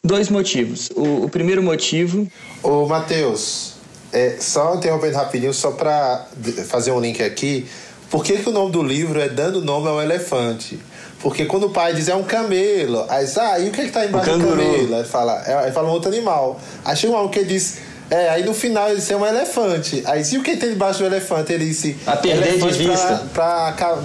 [0.03, 0.91] Dois motivos.
[0.95, 2.27] O, o primeiro motivo.
[2.63, 3.78] Ô, Matheus,
[4.13, 6.27] é, só interrompendo rapidinho, só para
[6.67, 7.67] fazer um link aqui.
[8.11, 10.79] Por que, que o nome do livro é Dando Nome ao Elefante?
[11.21, 13.85] Porque quando o pai diz é um camelo, aí diz, ah, e o que, é
[13.85, 14.97] que tá embaixo do camelo?
[14.97, 16.61] Aí fala, é, aí fala um outro animal.
[16.85, 17.79] Aí chega um homem que diz,
[18.11, 20.03] é, aí no final ele disse é um elefante.
[20.07, 21.53] Aí e o que tem debaixo do elefante?
[21.53, 21.97] Ele disse.
[22.07, 23.23] A perder de vista.
[23.35, 23.97] Pra, pra,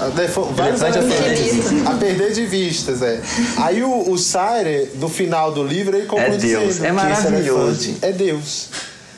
[0.00, 1.86] pra vários elefantes.
[1.86, 3.20] A perder de vistas, é.
[3.58, 6.64] Aí o, o Sire, no final do livro, ele conclui é Deus.
[6.64, 7.96] dizendo é maravilhoso.
[8.00, 8.68] é Deus.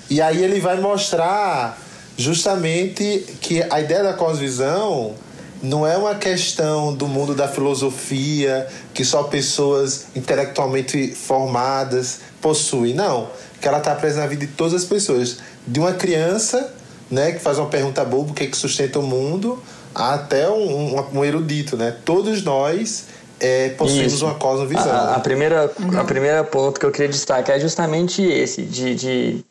[0.08, 1.78] E aí ele vai mostrar
[2.16, 5.14] justamente que a ideia da cosvisão
[5.62, 12.94] não é uma questão do mundo da filosofia que só pessoas intelectualmente formadas possuem.
[12.94, 13.28] Não.
[13.60, 15.38] Que ela está presente na vida de todas as pessoas.
[15.66, 16.72] De uma criança
[17.10, 19.62] né, que faz uma pergunta boba, o que, é que sustenta o mundo,
[19.94, 21.76] até um, um, um erudito.
[21.76, 21.96] Né?
[22.04, 23.06] Todos nós
[23.40, 24.26] é, possuímos Isso.
[24.26, 24.92] uma cosmovisão.
[24.92, 29.44] A, a, primeira, a primeira ponto que eu queria destacar é justamente esse, de, de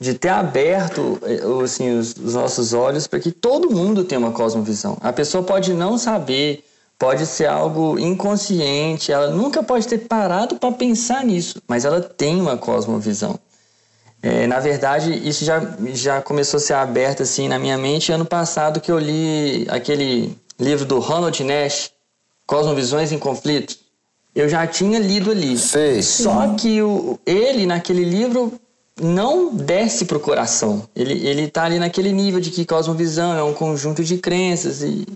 [0.00, 4.30] de ter aberto eh, assim, os, os nossos olhos para que todo mundo tenha uma
[4.30, 4.96] cosmovisão.
[5.00, 6.64] A pessoa pode não saber,
[6.98, 12.40] pode ser algo inconsciente, ela nunca pode ter parado para pensar nisso, mas ela tem
[12.40, 13.38] uma cosmovisão.
[14.22, 15.60] É, na verdade, isso já,
[15.92, 20.36] já começou a ser aberto assim na minha mente ano passado que eu li aquele
[20.58, 21.92] livro do Ronald Nash,
[22.46, 23.76] Cosmovisões em Conflito.
[24.34, 25.56] eu já tinha lido ali.
[25.56, 26.02] Sei.
[26.02, 28.58] Só que o, ele, naquele livro,
[29.00, 30.88] não desce pro coração.
[30.94, 35.06] Ele, ele tá ali naquele nível de que cosmovisão é um conjunto de crenças e...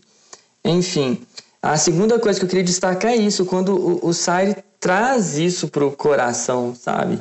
[0.64, 1.21] Enfim.
[1.61, 5.68] A segunda coisa que eu queria destacar é isso, quando o, o Saire traz isso
[5.68, 7.21] pro coração, sabe?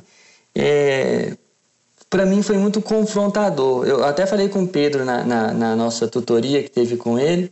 [0.56, 1.36] É,
[2.10, 3.86] para mim foi muito confrontador.
[3.86, 7.52] Eu até falei com o Pedro na, na, na nossa tutoria que teve com ele,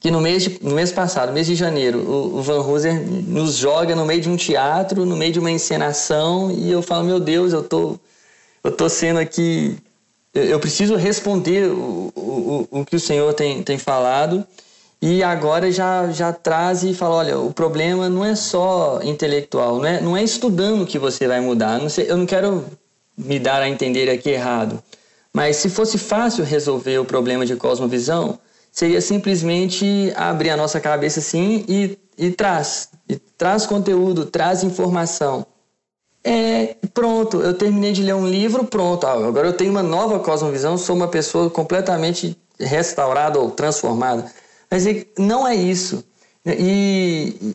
[0.00, 3.56] que no mês, de, no mês passado, mês de janeiro, o, o Van Hooser nos
[3.56, 7.20] joga no meio de um teatro, no meio de uma encenação, e eu falo, meu
[7.20, 7.98] Deus, eu tô,
[8.64, 9.76] eu tô sendo aqui.
[10.32, 14.46] Eu, preciso responder o, o, o que o Senhor tem, tem falado.
[15.02, 19.86] E agora já, já traz e fala: olha, o problema não é só intelectual, não
[19.86, 21.78] é, não é estudando que você vai mudar.
[21.78, 22.64] Não sei, eu não quero
[23.18, 24.80] me dar a entender aqui errado,
[25.32, 28.38] mas se fosse fácil resolver o problema de cosmovisão,
[28.80, 32.88] seria simplesmente abrir a nossa cabeça assim e, e traz.
[33.06, 35.44] E traz conteúdo, traz informação.
[36.24, 39.06] É, pronto, eu terminei de ler um livro, pronto.
[39.06, 44.24] Ah, agora eu tenho uma nova cosmovisão, sou uma pessoa completamente restaurada ou transformada.
[44.70, 44.86] Mas
[45.18, 46.02] não é isso.
[46.46, 47.54] E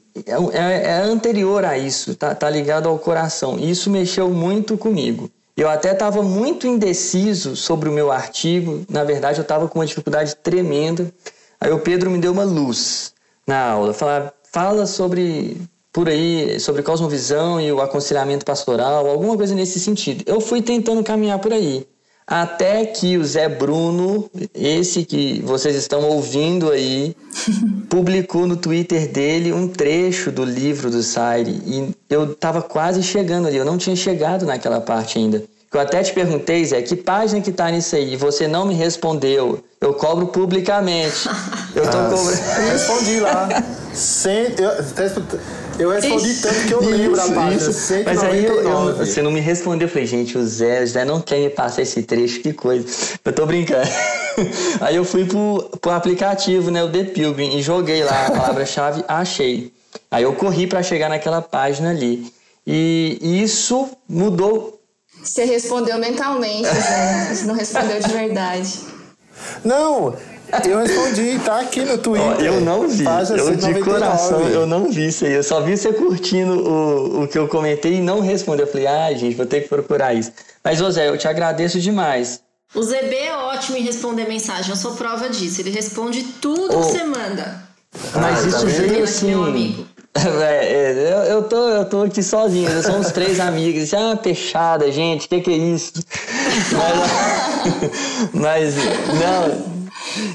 [0.53, 3.57] é, é anterior a isso, tá, tá ligado ao coração.
[3.57, 5.27] Isso mexeu muito comigo.
[5.57, 8.85] Eu até estava muito indeciso sobre o meu artigo.
[8.89, 11.11] Na verdade, eu estava com uma dificuldade tremenda.
[11.59, 13.13] Aí o Pedro me deu uma luz
[13.47, 13.93] na aula.
[13.93, 15.57] Falar, fala sobre
[15.93, 20.25] por aí sobre cosmovisão e o aconselhamento pastoral, alguma coisa nesse sentido.
[20.27, 21.87] Eu fui tentando caminhar por aí.
[22.27, 27.15] Até que o Zé Bruno, esse que vocês estão ouvindo aí,
[27.87, 31.61] publicou no Twitter dele um trecho do livro do Saire.
[31.65, 35.43] E eu estava quase chegando ali, eu não tinha chegado naquela parte ainda.
[35.71, 38.13] Eu até te perguntei, Zé, que página que tá nisso aí?
[38.13, 39.61] E você não me respondeu.
[39.81, 41.27] Eu cobro publicamente.
[41.75, 42.39] Eu tô Ah, cobrando.
[42.61, 43.49] Eu respondi lá.
[43.93, 44.71] Cem, eu,
[45.77, 47.71] eu respondi tanto que eu lembro a página.
[48.05, 49.05] Mas aí eu, eu- 199.
[49.05, 49.87] você não me respondeu.
[49.87, 52.85] Eu falei, gente, o Zé, o Zé não quer me passar esse trecho, que coisa.
[53.23, 53.89] Eu tô brincando.
[54.81, 59.03] Aí eu fui pro, pro aplicativo, né, o The Pilgrim, e joguei lá a palavra-chave,
[59.07, 59.71] achei.
[60.11, 62.31] Aí eu corri para chegar naquela página ali.
[62.67, 64.81] E isso mudou.
[65.23, 67.33] Você respondeu mentalmente, Zé.
[67.33, 68.79] Você não respondeu de verdade.
[69.63, 70.15] Não,
[70.65, 72.45] eu respondi, tá aqui no Ó, Twitter.
[72.45, 73.03] eu não vi.
[73.03, 73.81] Eu de 199.
[73.83, 75.33] coração, eu não vi isso aí.
[75.33, 78.65] Eu só vi você curtindo o, o que eu comentei e não respondeu.
[78.65, 80.31] Eu falei, ah, gente, vou ter que procurar isso.
[80.63, 82.41] Mas, ô Zé, eu te agradeço demais.
[82.73, 85.61] O ZB é ótimo em responder mensagem, eu sou prova disso.
[85.61, 86.81] Ele responde tudo Ô.
[86.81, 87.63] que você manda.
[88.13, 88.89] Mas tá isso vendo?
[88.89, 89.27] veio assim.
[89.27, 89.85] meu amigo.
[90.17, 93.83] É, é, eu, eu, tô, eu tô aqui sozinho, nós somos três amigos.
[93.83, 95.25] Isso é uma peixada, gente.
[95.25, 95.91] O que, que é isso?
[96.71, 99.74] Mas, mas não,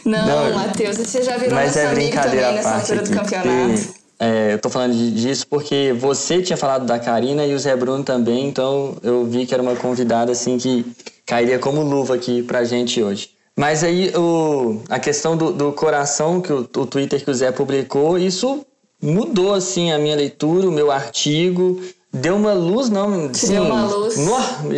[0.05, 3.03] Não, Não, Matheus, você já virou mas nosso é amigo brincadeira também nessa parte altura
[3.03, 3.95] do campeonato.
[4.19, 8.05] é, eu tô falando disso porque você tinha falado da Karina e o Zé Bruno
[8.05, 10.85] também, então eu vi que era uma convidada assim que
[11.27, 13.31] cairia como luva aqui pra gente hoje.
[13.57, 17.53] Mas aí o, a questão do, do coração que o, o Twitter que o Zé
[17.53, 18.65] publicou, isso
[19.03, 21.81] mudou assim a minha leitura, o meu artigo,
[22.13, 24.17] deu uma luz, não, assim, deu uma luz.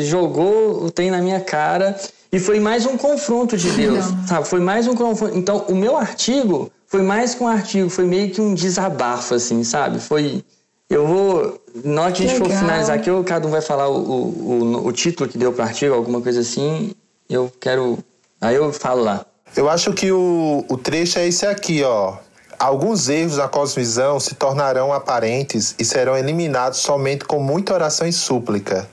[0.06, 1.96] jogou o trem na minha cara
[2.32, 4.26] e foi mais um confronto de Deus, Não.
[4.26, 4.48] sabe?
[4.48, 5.36] Foi mais um confronto.
[5.36, 9.62] Então, o meu artigo foi mais que um artigo, foi meio que um desabafo, assim,
[9.64, 10.00] sabe?
[10.00, 10.42] Foi.
[10.88, 11.60] Eu vou.
[11.84, 12.60] Na hora que a gente for Legal.
[12.62, 15.62] finalizar aqui, eu, cada um vai falar o, o, o, o título que deu pro
[15.62, 16.94] artigo, alguma coisa assim.
[17.28, 17.98] Eu quero.
[18.40, 19.24] Aí eu falo lá.
[19.54, 22.16] Eu acho que o, o trecho é esse aqui, ó.
[22.62, 28.12] Alguns erros da cosmovisão se tornarão aparentes e serão eliminados somente com muita oração e
[28.12, 28.88] súplica.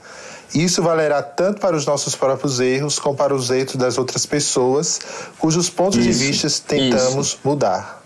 [0.55, 4.99] Isso valerá tanto para os nossos próprios erros como para os erros das outras pessoas,
[5.38, 8.01] cujos pontos Isso, de vista tentamos mudar.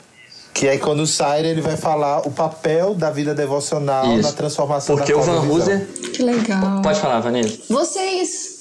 [0.54, 4.22] Que aí quando sai ele vai falar o papel da vida devocional Isso.
[4.22, 5.48] na transformação Porque da o Van.
[5.48, 5.88] Hooser.
[6.14, 6.82] Que legal.
[6.82, 7.60] Pode falar, Vanessa?
[7.70, 8.53] Vocês.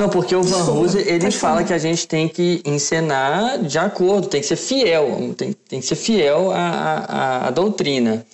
[0.00, 3.78] Não, porque o Van Hooser, ele pode fala que a gente tem que encenar de
[3.78, 8.24] acordo, tem que ser fiel, tem, tem que ser fiel à, à, à doutrina.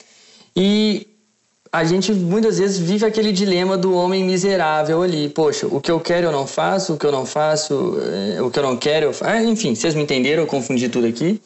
[0.54, 1.08] E
[1.72, 5.28] a gente muitas vezes vive aquele dilema do homem miserável ali.
[5.28, 8.48] Poxa, o que eu quero eu não faço, o que eu não faço, eh, o
[8.48, 9.32] que eu não quero eu faço.
[9.32, 11.42] Ah, enfim, vocês me entenderam, eu confundi tudo aqui.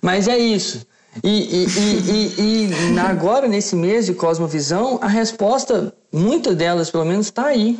[0.00, 0.86] Mas é isso.
[1.22, 7.04] E, e, e, e, e agora, nesse mês de Cosmovisão, a resposta, muitas delas pelo
[7.04, 7.78] menos, está aí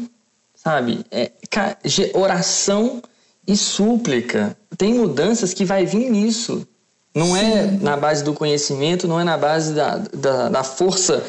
[0.68, 1.04] sabe?
[1.10, 1.30] É,
[2.12, 3.02] oração
[3.46, 4.54] e súplica.
[4.76, 6.66] Tem mudanças que vai vir nisso.
[7.14, 11.24] Não é na base do conhecimento, não é na base da, da, da força,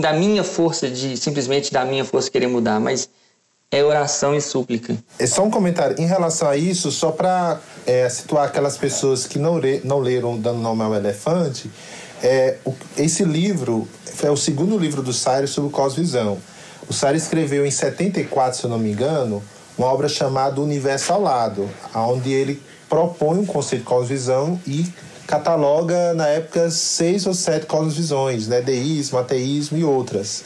[0.00, 3.08] da minha força, de simplesmente da minha força querer mudar, mas
[3.70, 4.96] é oração e súplica.
[5.20, 7.60] É só um comentário em relação a isso, só para
[8.10, 11.70] situar aquelas pessoas que não, le- não leram Dando Nome ao Elefante.
[12.22, 13.88] É, o, esse livro
[14.22, 16.38] é o segundo livro do Cyrus sobre cosvisão.
[16.88, 19.42] O Cyrus escreveu em 74, se eu não me engano,
[19.76, 24.86] uma obra chamada Universo ao Lado, onde ele propõe um conceito de cosvisão e
[25.26, 28.60] cataloga, na época, seis ou sete cosvisões, né?
[28.60, 30.44] deísmo, ateísmo e outras.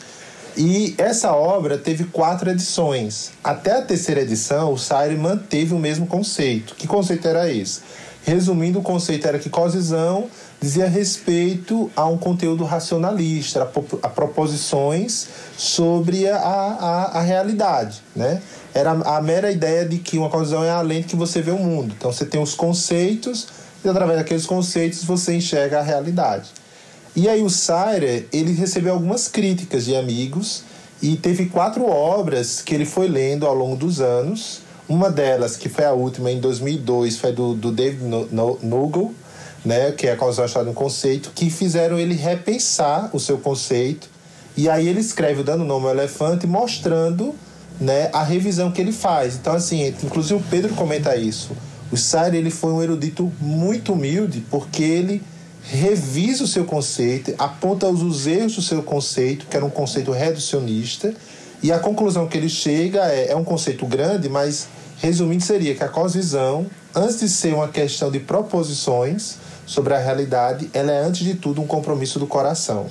[0.56, 3.30] E essa obra teve quatro edições.
[3.44, 6.74] Até a terceira edição, o Saire manteve o mesmo conceito.
[6.74, 7.80] Que conceito era esse?
[8.24, 10.28] Resumindo, o conceito era que cosvisão
[10.60, 13.62] dizia respeito a um conteúdo racionalista,
[14.02, 18.42] a, proposições sobre a, a, a, realidade, né?
[18.74, 21.58] Era a mera ideia de que uma cosvisão é além de que você vê o
[21.58, 21.94] mundo.
[21.96, 23.46] Então você tem os conceitos
[23.84, 26.50] e através daqueles conceitos você enxerga a realidade.
[27.14, 30.62] E aí o Saire, ele recebeu algumas críticas de amigos
[31.00, 34.60] e teve quatro obras que ele foi lendo ao longo dos anos.
[34.88, 38.02] Uma delas, que foi a última em 2002, foi do, do David
[38.62, 39.12] Nugel,
[39.64, 44.08] né, que é a causa no conceito, que fizeram ele repensar o seu conceito.
[44.56, 47.34] E aí ele escreve dando nome ao elefante, mostrando
[47.80, 49.36] né, a revisão que ele faz.
[49.36, 51.50] Então, assim, inclusive o Pedro comenta isso.
[51.90, 55.22] O Saire ele foi um erudito muito humilde, porque ele
[55.62, 61.14] revisa o seu conceito, aponta os erros do seu conceito, que era um conceito reducionista,
[61.62, 64.68] e a conclusão que ele chega é, é um conceito grande, mas
[64.98, 69.36] resumindo seria que a cosvisão, antes de ser uma questão de proposições
[69.68, 72.86] sobre a realidade, ela é antes de tudo um compromisso do coração.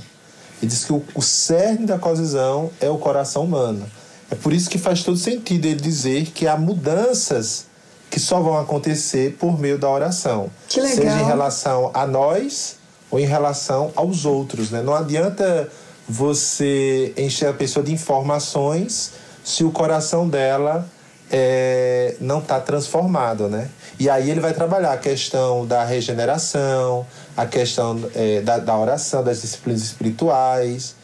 [0.62, 3.84] Ele diz que o, o cerne da cosvisão é o coração humano.
[4.30, 7.66] É por isso que faz todo sentido ele dizer que há mudanças
[8.12, 10.52] que só vão acontecer por meio da oração.
[10.70, 10.98] Que legal.
[10.98, 12.76] Seja em relação a nós
[13.10, 14.70] ou em relação aos outros.
[14.70, 14.84] Né?
[14.84, 15.70] Não adianta
[16.08, 19.14] você encher a pessoa de informações
[19.44, 20.88] se o coração dela
[21.32, 23.70] é, não está transformado, né?
[24.00, 29.24] E aí ele vai trabalhar a questão da regeneração, a questão é, da, da oração,
[29.24, 30.96] das disciplinas espirituais,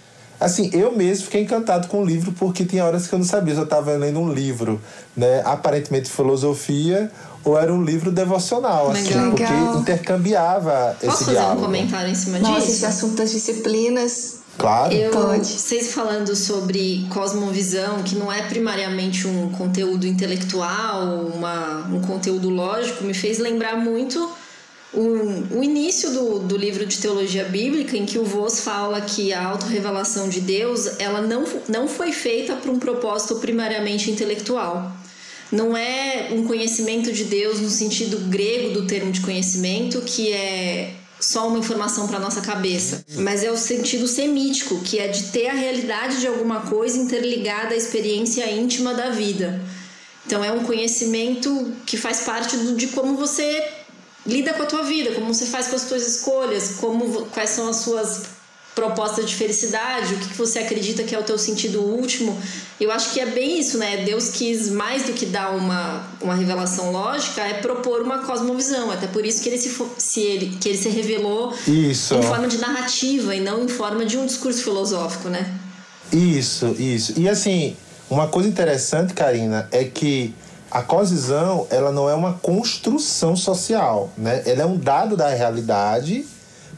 [0.43, 3.53] Assim, eu mesmo fiquei encantado com o livro porque tinha horas que eu não sabia
[3.53, 4.81] se eu estava lendo um livro,
[5.15, 7.09] né, aparentemente filosofia
[7.45, 9.29] ou era um livro devocional, assim, Legal.
[9.29, 11.61] porque intercambiava Posso esse fazer diálogo.
[11.61, 12.71] um comentário em cima Nossa, disso?
[12.73, 14.42] esse assunto das disciplinas.
[14.57, 14.93] Claro.
[14.93, 15.47] Eu, Pode.
[15.47, 23.03] vocês falando sobre cosmovisão, que não é primariamente um conteúdo intelectual, uma, um conteúdo lógico,
[23.03, 24.29] me fez lembrar muito
[24.93, 29.33] o, o início do, do livro de teologia bíblica, em que o Vos fala que
[29.33, 34.91] a autorrevelação de Deus ela não, não foi feita para um propósito primariamente intelectual.
[35.51, 40.93] Não é um conhecimento de Deus no sentido grego do termo de conhecimento, que é
[41.23, 45.47] só uma informação para nossa cabeça, mas é o sentido semítico, que é de ter
[45.47, 49.61] a realidade de alguma coisa interligada à experiência íntima da vida.
[50.25, 53.65] Então é um conhecimento que faz parte do, de como você
[54.25, 57.69] lida com a tua vida, como você faz com as tuas escolhas, como quais são
[57.69, 58.23] as suas
[58.75, 62.37] propostas de felicidade, o que você acredita que é o teu sentido último.
[62.79, 63.97] Eu acho que é bem isso, né?
[64.03, 68.91] Deus quis mais do que dar uma, uma revelação lógica, é propor uma cosmovisão.
[68.91, 72.15] Até por isso que ele se, se ele que ele se revelou Isso.
[72.15, 75.53] em forma de narrativa e não em forma de um discurso filosófico, né?
[76.11, 77.13] Isso, isso.
[77.17, 77.75] E assim,
[78.09, 80.33] uma coisa interessante, Karina, é que
[80.69, 84.41] a cosvisão ela não é uma construção social, né?
[84.45, 86.25] Ela é um dado da realidade,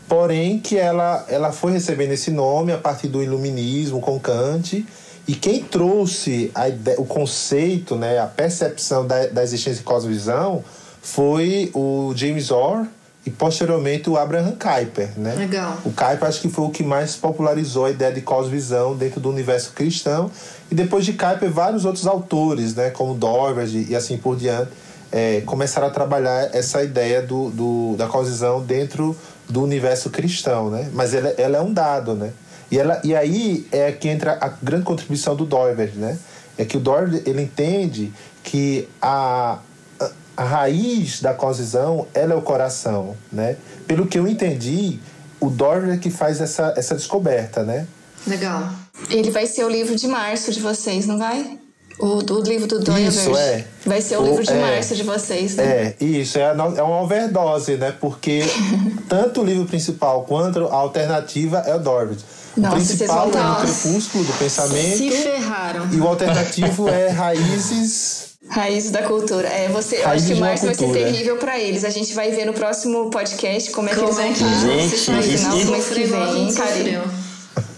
[0.08, 4.86] porém que ela, ela foi recebendo esse nome a partir do iluminismo com Kant
[5.28, 6.66] e quem trouxe a
[6.98, 10.64] o conceito, né, a percepção da, da existência de cosmovisão
[11.02, 12.88] foi o James Orr
[13.26, 15.34] e posteriormente o Abraham Kuyper, né?
[15.34, 15.78] Legal.
[15.84, 19.30] O Kuyper acho que foi o que mais popularizou a ideia de cosvisão dentro do
[19.30, 20.30] universo cristão
[20.70, 24.70] e depois de Kuyper vários outros autores, né, como Doverge e assim por diante,
[25.12, 29.16] é, começaram a trabalhar essa ideia do, do, da cosvisão dentro
[29.50, 30.90] do universo cristão, né?
[30.94, 32.32] Mas ela, ela é um dado, né?
[32.72, 36.18] E, ela, e aí é que entra a grande contribuição do Doverge, né?
[36.58, 38.12] É que o Doverge ele entende
[38.44, 39.60] que a,
[40.00, 43.58] a, a raiz da cosvisão ela é o coração, né?
[43.88, 45.00] Pelo que eu entendi,
[45.40, 47.88] o Doverge é que faz essa, essa descoberta, né?
[48.26, 48.72] Legal.
[49.10, 51.60] Ele vai ser o livro de março de vocês, não vai?
[51.98, 53.64] O do livro do Doyle Isso, é.
[53.86, 54.60] Vai ser o, O- livro de é.
[54.60, 55.64] março de vocês, né?
[56.00, 57.94] É, isso, é, é uma overdose, né?
[58.02, 58.42] Porque
[59.08, 62.24] tanto o livro principal quanto a alternativa é o Dorvitz.
[62.58, 65.88] O Nossa, vocês principal vão é o crepúsculo do pensamento Se ferraram.
[65.92, 68.26] e o alternativo é raízes.
[68.48, 69.48] Raízes da cultura.
[69.48, 71.84] É, você, eu Raízes acho que março vai ser terrível pra eles.
[71.84, 74.44] A gente vai ver no próximo podcast como é que Como eles é vão que
[74.44, 76.04] estar Gente, isso- isso- mês que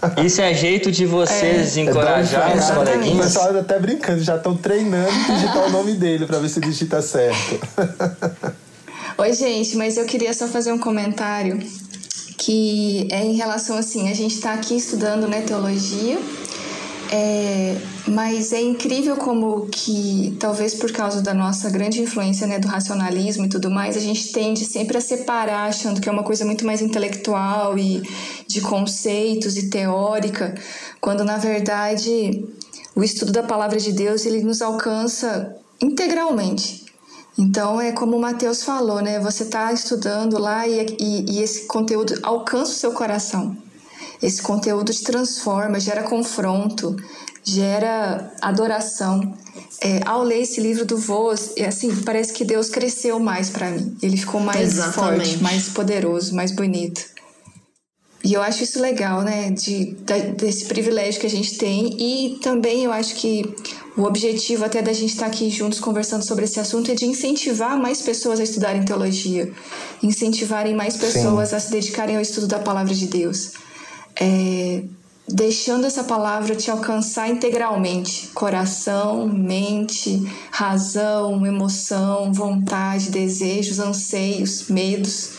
[0.24, 2.88] Isso é jeito de vocês É encorajar os Exatamente.
[2.88, 3.24] O coleguinhas.
[3.26, 7.02] pessoal tá até brincando, já estão treinando digitar o nome dele pra ver se digita
[7.02, 7.60] certo.
[9.18, 11.58] Oi, gente, mas eu queria só fazer um comentário
[12.36, 16.18] que é em relação assim, a gente está aqui estudando né, teologia,
[17.10, 22.68] é, mas é incrível como que, talvez por causa da nossa grande influência né, do
[22.68, 26.44] racionalismo e tudo mais, a gente tende sempre a separar, achando que é uma coisa
[26.44, 28.02] muito mais intelectual e
[28.46, 30.54] de conceitos e teórica,
[31.00, 32.44] quando na verdade
[32.94, 36.86] o estudo da palavra de Deus ele nos alcança integralmente.
[37.38, 39.20] Então é como o Mateus falou, né?
[39.20, 43.56] Você está estudando lá e, e, e esse conteúdo alcança o seu coração.
[44.22, 46.96] Esse conteúdo te transforma, gera confronto,
[47.44, 49.34] gera adoração.
[49.80, 53.70] É, ao ler esse livro do Voz, é assim, parece que Deus cresceu mais para
[53.70, 53.96] mim.
[54.02, 55.28] Ele ficou mais Exatamente.
[55.28, 57.00] forte, mais poderoso, mais bonito.
[58.24, 59.52] E eu acho isso legal, né?
[59.52, 59.96] De,
[60.36, 61.96] desse privilégio que a gente tem.
[62.00, 63.44] E também eu acho que
[63.96, 67.78] o objetivo até da gente estar aqui juntos conversando sobre esse assunto é de incentivar
[67.78, 69.52] mais pessoas a estudarem teologia,
[70.02, 71.56] incentivarem mais pessoas Sim.
[71.56, 73.52] a se dedicarem ao estudo da palavra de Deus
[74.20, 74.82] é,
[75.28, 85.32] deixando essa palavra te alcançar integralmente coração, mente, razão, emoção, vontade, desejos, anseios, medos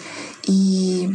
[0.48, 1.10] e,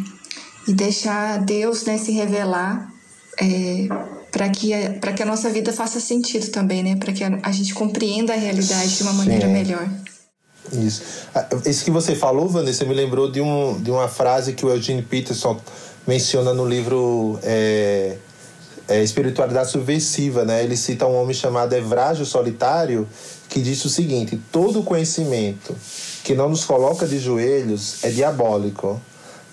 [0.67, 2.93] e deixar Deus né, se revelar
[3.41, 3.89] é,
[4.31, 6.97] para que, a, que a nossa vida faça sentido também, né?
[6.97, 9.53] Para que a, a, gente compreenda a realidade de uma maneira Sim.
[9.53, 9.89] melhor.
[10.73, 11.03] Isso.
[11.35, 14.71] Ah, isso que você falou, Vanessa, me lembrou de, um, de uma frase que o
[14.71, 15.61] Eugene Peterson
[16.07, 18.17] menciona no livro é,
[18.89, 20.63] é, Espiritualidade Subversiva, né?
[20.63, 23.09] Ele cita um homem chamado Evrágio Solitário
[23.49, 25.75] que disse o seguinte: todo conhecimento
[26.23, 29.01] que não nos coloca de joelhos é diabólico.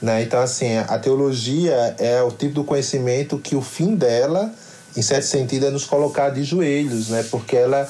[0.02, 0.24] Né?
[0.24, 4.52] Então, assim, a teologia é o tipo do conhecimento que o fim dela,
[4.98, 7.24] em certo sentido, é nos colocar de joelhos, né?
[7.30, 7.88] porque ela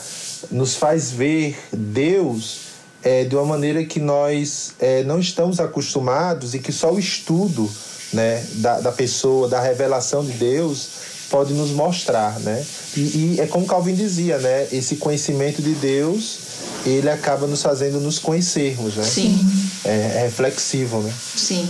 [0.51, 6.59] nos faz ver Deus é, de uma maneira que nós é, não estamos acostumados e
[6.59, 7.69] que só o estudo
[8.13, 10.89] né, da, da pessoa, da revelação de Deus,
[11.29, 12.63] pode nos mostrar, né?
[12.95, 14.67] E, e, é como Calvin dizia, né?
[14.71, 16.39] Esse conhecimento de Deus,
[16.85, 19.03] ele acaba nos fazendo nos conhecermos, né?
[19.03, 19.39] Sim.
[19.85, 21.13] É, é reflexivo, né?
[21.35, 21.67] Sim.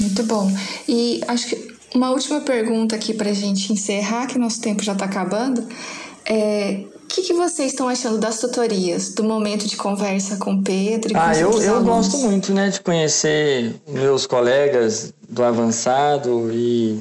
[0.00, 0.50] Muito bom.
[0.88, 4.92] E acho que uma última pergunta aqui para a gente encerrar, que nosso tempo já
[4.92, 5.66] está acabando.
[6.24, 10.62] É, o que, que, vocês estão achando das tutorias, do momento de conversa com o
[10.62, 11.12] Pedro?
[11.12, 17.00] E com ah, eu, eu gosto muito né, de conhecer meus colegas do avançado e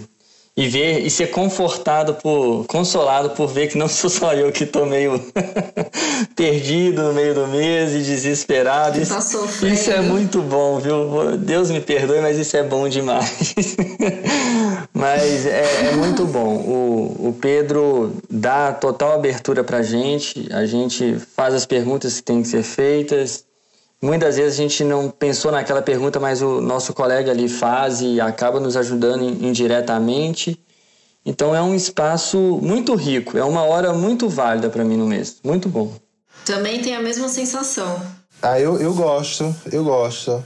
[0.57, 4.65] e ver e ser confortado por consolado por ver que não sou só eu que
[4.65, 5.21] tô meio
[6.35, 8.99] perdido no meio do mês e desesperado.
[8.99, 11.37] Isso, tá isso é muito bom, viu?
[11.37, 13.75] Deus me perdoe, mas isso é bom demais.
[14.93, 16.55] mas é, é, muito bom.
[16.55, 22.41] O, o Pedro dá total abertura pra gente, a gente faz as perguntas que têm
[22.41, 23.43] que ser feitas
[24.01, 28.19] Muitas vezes a gente não pensou naquela pergunta, mas o nosso colega ali faz e
[28.19, 30.59] acaba nos ajudando indiretamente.
[31.25, 35.37] Então é um espaço muito rico, é uma hora muito válida para mim no mês.
[35.43, 35.91] Muito bom.
[36.45, 37.99] Também tem a mesma sensação.
[38.41, 40.43] Ah, eu, eu gosto, eu gosto.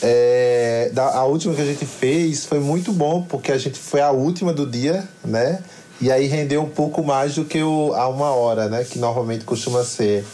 [0.00, 4.00] É, da, a última que a gente fez foi muito bom, porque a gente foi
[4.00, 5.60] a última do dia, né?
[6.00, 8.84] E aí rendeu um pouco mais do que o, a uma hora, né?
[8.84, 10.24] Que normalmente costuma ser.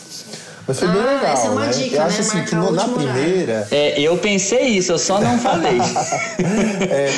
[0.71, 1.33] Mas foi ah, bem legal.
[1.33, 1.73] Essa é uma né?
[1.73, 2.07] dica, eu né?
[2.07, 3.66] acho assim que no, na primeira.
[3.73, 5.81] É, eu pensei isso, eu só não falei.
[6.89, 7.11] é,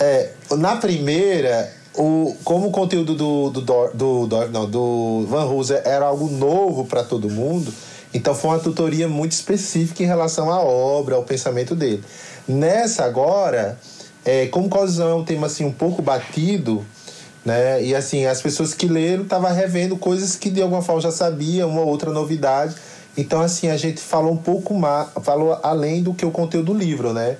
[0.00, 5.80] é, na primeira, o, como o conteúdo do, do, do, do, não, do Van Hooser
[5.84, 7.72] era algo novo para todo mundo,
[8.12, 12.02] então foi uma tutoria muito específica em relação à obra, ao pensamento dele.
[12.48, 13.78] Nessa agora,
[14.24, 16.84] é, como Cosão é um tema assim, um pouco batido,
[17.44, 17.82] né?
[17.82, 21.68] E assim, as pessoas que leram estavam revendo coisas que de alguma forma já sabiam,
[21.68, 22.74] uma outra novidade.
[23.16, 26.78] Então, assim, a gente falou um pouco mais, falou além do que o conteúdo do
[26.78, 27.36] livro, né?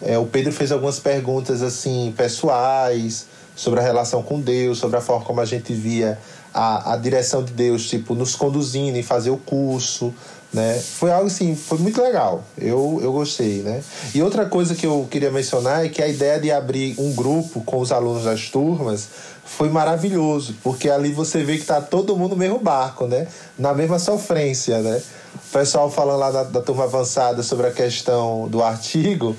[0.00, 3.26] É, o Pedro fez algumas perguntas, assim, pessoais,
[3.56, 6.18] sobre a relação com Deus, sobre a forma como a gente via
[6.52, 10.14] a, a direção de Deus, tipo, nos conduzindo em fazer o curso,
[10.56, 10.80] né?
[10.80, 12.42] Foi algo assim, foi muito legal.
[12.56, 13.82] Eu, eu gostei, né?
[14.14, 17.60] E outra coisa que eu queria mencionar é que a ideia de abrir um grupo
[17.60, 19.06] com os alunos das turmas
[19.44, 23.28] foi maravilhoso, porque ali você vê que tá todo mundo no mesmo barco, né?
[23.58, 25.00] Na mesma sofrência, né?
[25.34, 29.36] O pessoal falando lá da, da turma avançada sobre a questão do artigo,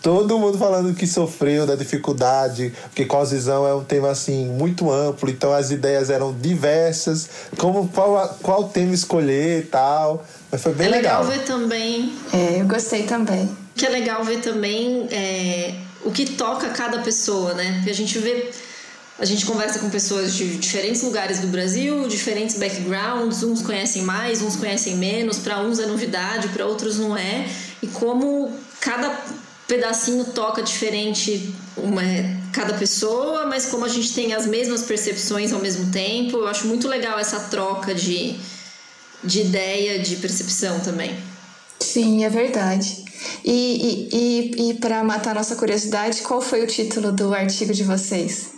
[0.00, 5.28] todo mundo falando que sofreu da dificuldade, porque cosisão é um tema assim muito amplo,
[5.28, 10.24] então as ideias eram diversas, como qual, qual tema escolher e tal.
[10.50, 11.22] Mas foi bem é legal.
[11.22, 12.12] É legal ver também.
[12.32, 13.44] É, eu gostei também.
[13.44, 15.74] O que é legal ver também é
[16.04, 17.74] o que toca cada pessoa, né?
[17.76, 18.50] Porque a gente vê
[19.20, 24.40] a gente conversa com pessoas de diferentes lugares do Brasil, diferentes backgrounds, uns conhecem mais,
[24.40, 27.46] uns conhecem menos, para uns é novidade, para outros não é.
[27.82, 29.14] E como cada
[29.68, 32.02] pedacinho toca diferente uma,
[32.50, 36.66] cada pessoa, mas como a gente tem as mesmas percepções ao mesmo tempo, eu acho
[36.66, 38.36] muito legal essa troca de,
[39.22, 41.16] de ideia, de percepção também.
[41.78, 43.04] Sim, é verdade.
[43.44, 47.82] E, e, e, e para matar nossa curiosidade, qual foi o título do artigo de
[47.82, 48.52] vocês?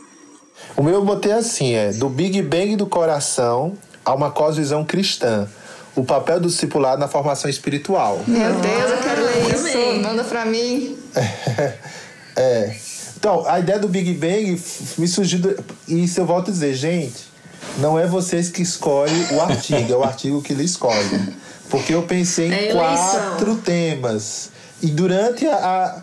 [0.76, 5.48] O meu eu botei assim, é do Big Bang do coração a uma cosvisão cristã.
[5.94, 8.22] O papel do discipulado na formação espiritual.
[8.26, 10.02] Meu Deus, eu quero ler isso.
[10.02, 10.96] Manda para mim.
[12.34, 12.76] é.
[13.18, 14.60] Então, a ideia do Big Bang
[14.98, 15.54] me surgiu.
[15.86, 17.31] E isso eu volto a dizer, gente,
[17.78, 21.34] não é vocês que escolhem o artigo, é o artigo que ele escolhe.
[21.70, 24.50] Porque eu pensei em é quatro temas.
[24.82, 25.56] E durante a.
[25.56, 26.02] a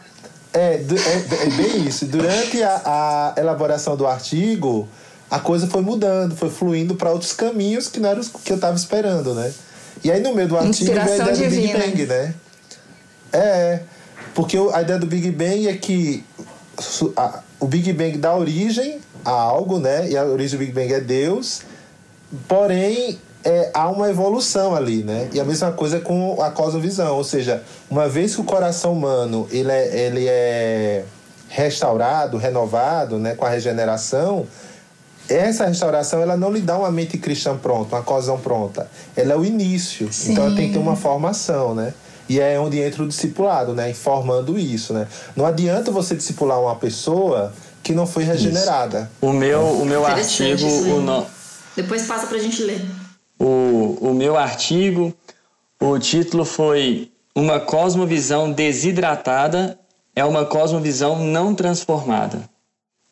[0.51, 2.07] é, é, é, bem isso.
[2.07, 4.87] Durante a, a, elaboração do artigo,
[5.29, 8.55] a coisa foi mudando, foi fluindo para outros caminhos que não eram os que eu
[8.55, 9.53] estava esperando, né?
[10.03, 11.79] E aí no meio do artigo veio a ideia divina.
[11.79, 12.33] do Big Bang, né?
[13.31, 13.79] É,
[14.33, 16.23] porque a ideia do Big Bang é que
[17.15, 20.09] a, o Big Bang dá origem a algo, né?
[20.09, 21.61] E a origem do Big Bang é Deus.
[22.47, 25.29] Porém, é, há uma evolução ali, né?
[25.33, 29.47] E a mesma coisa com a cosmovisão, ou seja, uma vez que o coração humano
[29.51, 31.05] ele é, ele é
[31.47, 34.45] restaurado, renovado, né, com a regeneração,
[35.27, 38.89] essa restauração ela não lhe dá uma mente cristã pronta, uma cosão pronta.
[39.15, 40.33] Ela é o início, Sim.
[40.33, 41.93] então ela tem que ter uma formação, né?
[42.27, 43.89] E é onde entra o discipulado, né?
[43.89, 45.07] Informando isso, né?
[45.35, 47.53] Não adianta você discipular uma pessoa
[47.89, 49.09] que não foi regenerada.
[49.11, 49.31] Isso.
[49.31, 51.25] O meu, o meu artigo, o no...
[51.75, 52.85] depois passa pra gente ler
[53.39, 55.11] o, o meu artigo.
[55.81, 59.79] O título foi Uma cosmovisão desidratada
[60.15, 62.47] é uma cosmovisão não transformada.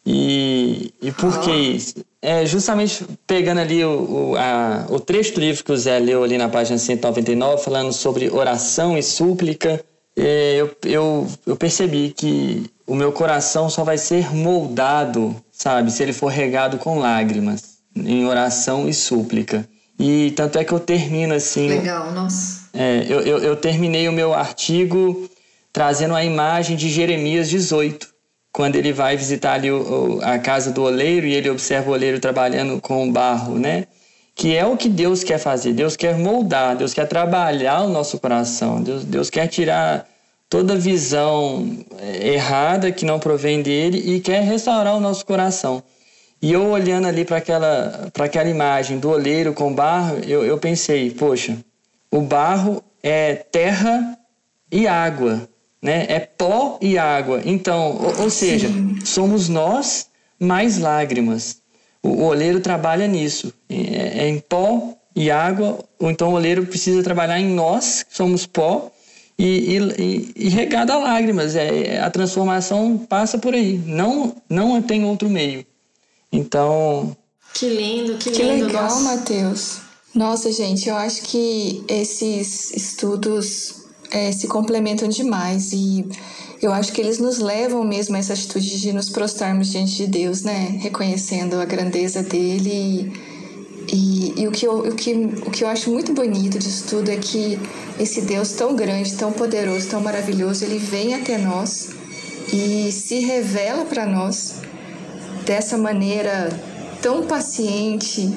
[0.06, 2.06] E, e por que isso?
[2.22, 6.24] É justamente pegando ali o, o, a, o trecho do livro que o Zé leu
[6.24, 9.84] ali na página 199, falando sobre oração e súplica,
[10.18, 16.14] eu, eu, eu percebi que o meu coração só vai ser moldado, sabe, se ele
[16.14, 19.68] for regado com lágrimas, em oração e súplica.
[20.00, 21.68] E tanto é que eu termino assim.
[21.68, 22.68] Legal, nossa.
[22.74, 25.30] É, eu, eu, eu terminei o meu artigo
[25.72, 28.08] trazendo a imagem de Jeremias 18,
[28.52, 31.94] quando ele vai visitar ali o, o, a casa do oleiro e ele observa o
[31.94, 33.86] oleiro trabalhando com barro, né?
[34.38, 35.74] Que é o que Deus quer fazer.
[35.74, 40.08] Deus quer moldar, Deus quer trabalhar o nosso coração, Deus, Deus quer tirar
[40.48, 41.68] toda visão
[42.00, 45.84] é, errada que não provém dele e quer restaurar o nosso coração.
[46.40, 51.10] E eu olhando ali para aquela, aquela imagem do oleiro com barro, eu, eu pensei,
[51.10, 51.58] poxa,
[52.12, 54.18] o barro é terra
[54.72, 55.50] e água,
[55.82, 56.06] né?
[56.08, 57.42] É pó e água.
[57.44, 58.70] Então, ou, ou seja,
[59.04, 60.10] somos nós
[60.40, 61.58] mais lágrimas.
[62.04, 66.66] O, o oleiro trabalha nisso, é, é, em pó e água, ou então o oleiro
[66.66, 68.92] precisa trabalhar em nós, que somos pó,
[69.38, 71.56] e, e, e regada a lágrimas.
[71.56, 73.78] É, a transformação passa por aí.
[73.86, 75.66] Não, não tem outro meio.
[76.32, 77.16] Então.
[77.54, 78.68] Que lindo, que, que lindo.
[78.68, 79.80] Que legal, Matheus.
[80.14, 86.06] Nossa, gente, eu acho que esses estudos é, se complementam demais e
[86.62, 90.08] eu acho que eles nos levam mesmo a essa atitude de nos prostrarmos diante de
[90.08, 90.78] Deus, né?
[90.80, 92.72] Reconhecendo a grandeza dele.
[92.72, 93.27] E,
[93.90, 97.16] e, o, que eu, o, que, o que eu acho muito bonito disso tudo é
[97.16, 97.58] que
[98.00, 101.90] esse Deus tão grande, tão poderoso, tão maravilhoso, ele vem até nós
[102.52, 104.62] e se revela para nós
[105.46, 106.50] dessa maneira
[107.02, 108.30] tão paciente,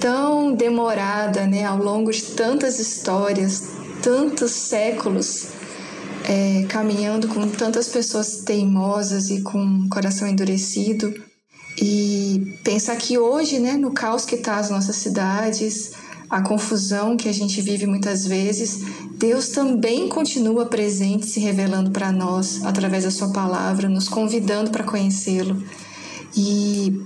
[0.00, 3.68] tão demorada, né, ao longo de tantas histórias,
[4.02, 5.48] tantos séculos,
[6.24, 11.27] é, caminhando com tantas pessoas teimosas e com coração endurecido.
[11.80, 15.92] E pensar que hoje, né, no caos que está as nossas cidades,
[16.28, 18.80] a confusão que a gente vive muitas vezes,
[19.12, 24.84] Deus também continua presente, se revelando para nós através da Sua palavra, nos convidando para
[24.84, 25.62] conhecê-lo.
[26.36, 27.00] E,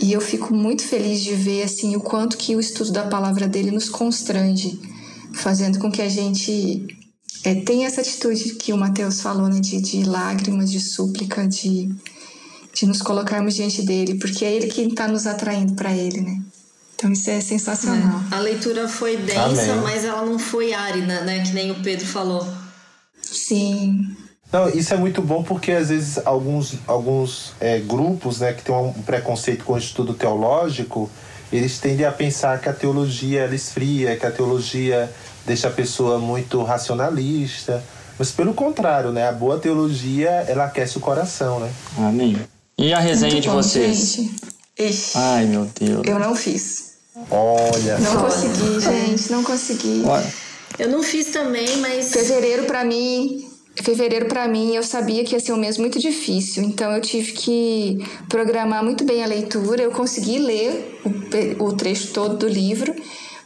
[0.00, 3.48] e eu fico muito feliz de ver assim o quanto que o estudo da palavra
[3.48, 4.80] dele nos constrange,
[5.34, 6.86] fazendo com que a gente
[7.42, 11.88] é, tenha essa atitude que o Mateus falou, né, de, de lágrimas, de súplica, de,
[12.72, 16.40] de nos colocarmos diante dele, porque é ele quem está nos atraindo para ele, né?
[16.94, 18.20] Então isso é sensacional.
[18.30, 18.34] É.
[18.36, 19.82] A leitura foi densa, Amém.
[19.82, 21.42] mas ela não foi árida, né?
[21.42, 22.46] Que nem o Pedro falou.
[23.22, 24.16] Sim.
[24.52, 28.74] Não, isso é muito bom porque às vezes alguns, alguns é, grupos né, que têm
[28.74, 31.08] um preconceito com o estudo teológico,
[31.52, 35.10] eles tendem a pensar que a teologia ela esfria, que a teologia
[35.46, 37.82] deixa a pessoa muito racionalista.
[38.18, 39.26] Mas pelo contrário, né?
[39.26, 41.72] A boa teologia, ela aquece o coração, né?
[41.96, 42.36] Amém.
[42.80, 44.14] E a resenha muito de bom, vocês?
[44.78, 45.12] Gente.
[45.14, 46.00] Ai, meu Deus.
[46.06, 46.94] Eu não fiz.
[47.30, 47.98] Olha.
[47.98, 48.20] Não só.
[48.22, 49.30] consegui, gente.
[49.30, 50.02] Não consegui.
[50.06, 50.34] Olha.
[50.78, 52.10] Eu não fiz também, mas.
[52.10, 53.46] Fevereiro, para mim,
[53.82, 57.32] fevereiro para mim eu sabia que ia ser um mês muito difícil, então eu tive
[57.32, 57.98] que
[58.30, 59.82] programar muito bem a leitura.
[59.82, 61.00] Eu consegui ler
[61.60, 62.94] o, o trecho todo do livro,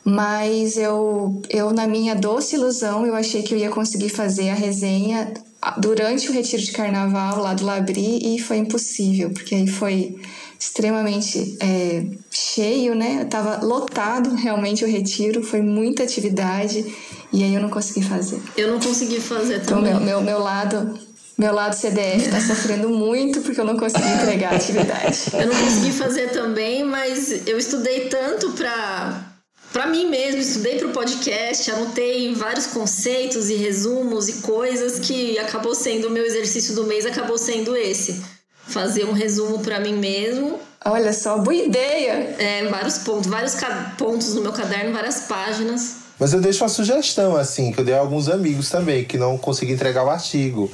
[0.05, 4.55] mas eu, eu na minha doce ilusão eu achei que eu ia conseguir fazer a
[4.55, 5.35] resenha
[5.79, 10.17] durante o retiro de carnaval lá do Labri e foi impossível, porque aí foi
[10.59, 13.25] extremamente é, cheio, né?
[13.27, 16.85] Tava lotado realmente o retiro, foi muita atividade
[17.33, 18.41] e aí eu não consegui fazer.
[18.57, 19.91] Eu não consegui fazer também.
[19.91, 20.99] Então, meu, meu, meu lado
[21.37, 25.25] meu lado CDF está sofrendo muito porque eu não consegui entregar a atividade.
[25.33, 29.34] Eu não consegui fazer também, mas eu estudei tanto para
[29.75, 35.37] para mim mesmo, estudei para o podcast, anotei vários conceitos e resumos e coisas que
[35.37, 38.23] acabou sendo o meu exercício do mês, acabou sendo esse.
[38.69, 40.61] Fazer um resumo para mim mesmo.
[40.85, 42.37] Olha só, boa ideia!
[42.39, 43.57] É, vários pontos, vários
[43.99, 45.97] pontos no meu caderno, várias páginas.
[46.21, 49.37] Mas eu deixo uma sugestão, assim, que eu dei a alguns amigos também, que não
[49.37, 50.71] consegui entregar o artigo.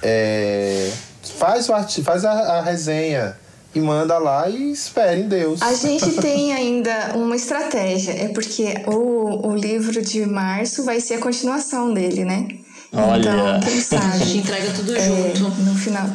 [0.00, 0.92] É,
[1.40, 3.36] faz o artigo, faz a, a resenha
[3.74, 5.60] e manda lá e espere em Deus.
[5.62, 11.14] A gente tem ainda uma estratégia, é porque o, o livro de março vai ser
[11.14, 12.48] a continuação dele, né?
[12.92, 13.18] Olha.
[13.18, 14.04] Então, quem sabe?
[14.04, 15.60] A gente entrega tudo é, junto.
[15.60, 16.08] No final.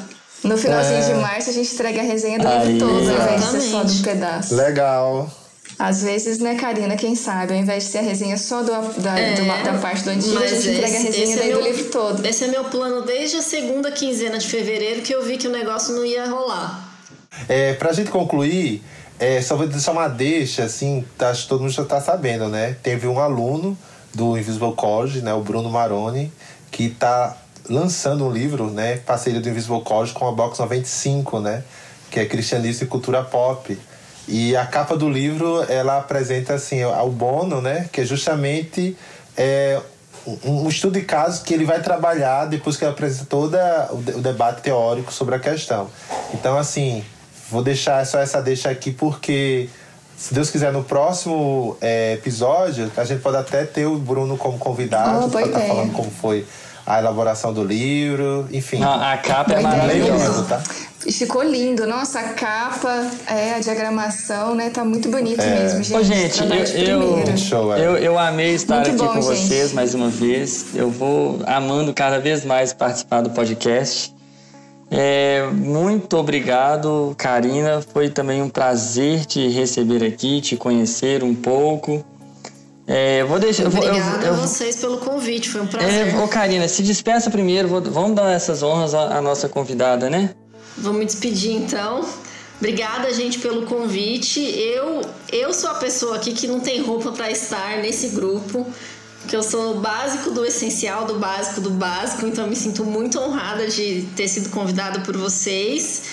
[0.43, 1.13] No finalzinho é...
[1.13, 3.61] de março a gente entrega a resenha do Aí, livro todo, ao invés de ser
[3.61, 4.55] só de um pedaço.
[4.55, 5.29] Legal.
[5.77, 9.17] Às vezes, né, Karina, quem sabe, ao invés de ser a resenha só do, da,
[9.17, 11.61] é, do, da parte do antigo, a gente esse, entrega a resenha daí é meu,
[11.61, 12.25] do livro todo.
[12.25, 15.51] Esse é meu plano desde a segunda quinzena de fevereiro que eu vi que o
[15.51, 16.88] negócio não ia rolar.
[17.47, 18.83] É, pra gente concluir,
[19.19, 22.47] é, só vou deixar uma deixa, assim, tá, acho que todo mundo já tá sabendo,
[22.47, 22.75] né?
[22.81, 23.77] Teve um aluno
[24.13, 26.31] do Invisible College, né, o Bruno Maroni,
[26.71, 27.37] que tá
[27.69, 31.63] lançando um livro, né, parceria do Invisible College com a Box 95, né,
[32.09, 33.77] que é Cristianismo e Cultura Pop.
[34.27, 38.95] E a capa do livro, ela apresenta, assim, o Bono, né, que é justamente
[39.37, 39.79] é,
[40.43, 44.61] um, estudo de caso que ele vai trabalhar depois que ele apresenta todo o debate
[44.61, 45.89] teórico sobre a questão.
[46.33, 47.03] Então, assim,
[47.49, 49.69] Vou deixar só essa deixa aqui porque,
[50.15, 54.57] se Deus quiser, no próximo é, episódio, a gente pode até ter o Bruno como
[54.57, 56.45] convidado oh, para estar tá falando como foi
[56.85, 58.79] a elaboração do livro, enfim.
[58.79, 60.61] Não, a capa é maravilhosa, tá?
[61.11, 64.69] Ficou lindo, nossa, a capa, é, a diagramação, né?
[64.69, 65.59] Tá muito bonito é.
[65.59, 65.97] mesmo, gente.
[65.97, 66.43] Ô, gente,
[66.75, 67.79] eu, eu, Show, é.
[67.79, 69.47] eu, eu, amei estar muito aqui bom, com gente.
[69.47, 70.75] vocês mais uma vez.
[70.75, 74.13] Eu vou amando cada vez mais participar do podcast.
[74.91, 77.81] É, muito obrigado, Karina.
[77.81, 82.03] Foi também um prazer te receber aqui, te conhecer um pouco.
[82.87, 86.07] É, vou deixar, Obrigada eu, eu, a vocês pelo convite, foi um prazer.
[86.07, 90.09] É, ô Karina, se despeça primeiro, vou, vamos dar essas honras à, à nossa convidada,
[90.09, 90.31] né?
[90.75, 92.03] Vou me despedir então.
[92.57, 94.39] Obrigada, gente, pelo convite.
[94.39, 98.65] Eu, eu sou a pessoa aqui que não tem roupa para estar nesse grupo
[99.27, 103.19] que eu sou o básico do essencial, do básico do básico, então me sinto muito
[103.19, 106.03] honrada de ter sido convidada por vocês.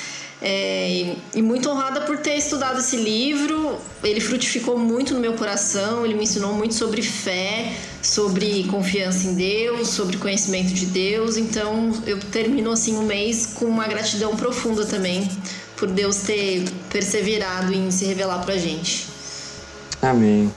[0.40, 3.78] É, e muito honrada por ter estudado esse livro.
[4.04, 9.34] Ele frutificou muito no meu coração, ele me ensinou muito sobre fé, sobre confiança em
[9.34, 11.36] Deus, sobre conhecimento de Deus.
[11.38, 15.28] Então eu termino assim o mês com uma gratidão profunda também
[15.76, 19.06] por Deus ter perseverado em se revelar pra gente.
[20.02, 20.52] Amém.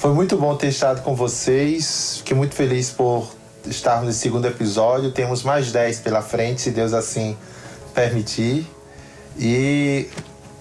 [0.00, 2.14] Foi muito bom ter estado com vocês.
[2.16, 3.28] Fiquei muito feliz por
[3.66, 5.12] estarmos no segundo episódio.
[5.12, 7.36] Temos mais 10 pela frente, se Deus assim
[7.92, 8.66] permitir.
[9.38, 10.08] E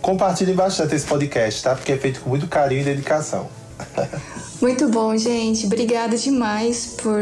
[0.01, 1.73] compartilhem bastante esse podcast, tá?
[1.73, 3.47] Porque é feito com muito carinho e dedicação.
[4.59, 5.67] Muito bom, gente.
[5.67, 7.17] Obrigada demais por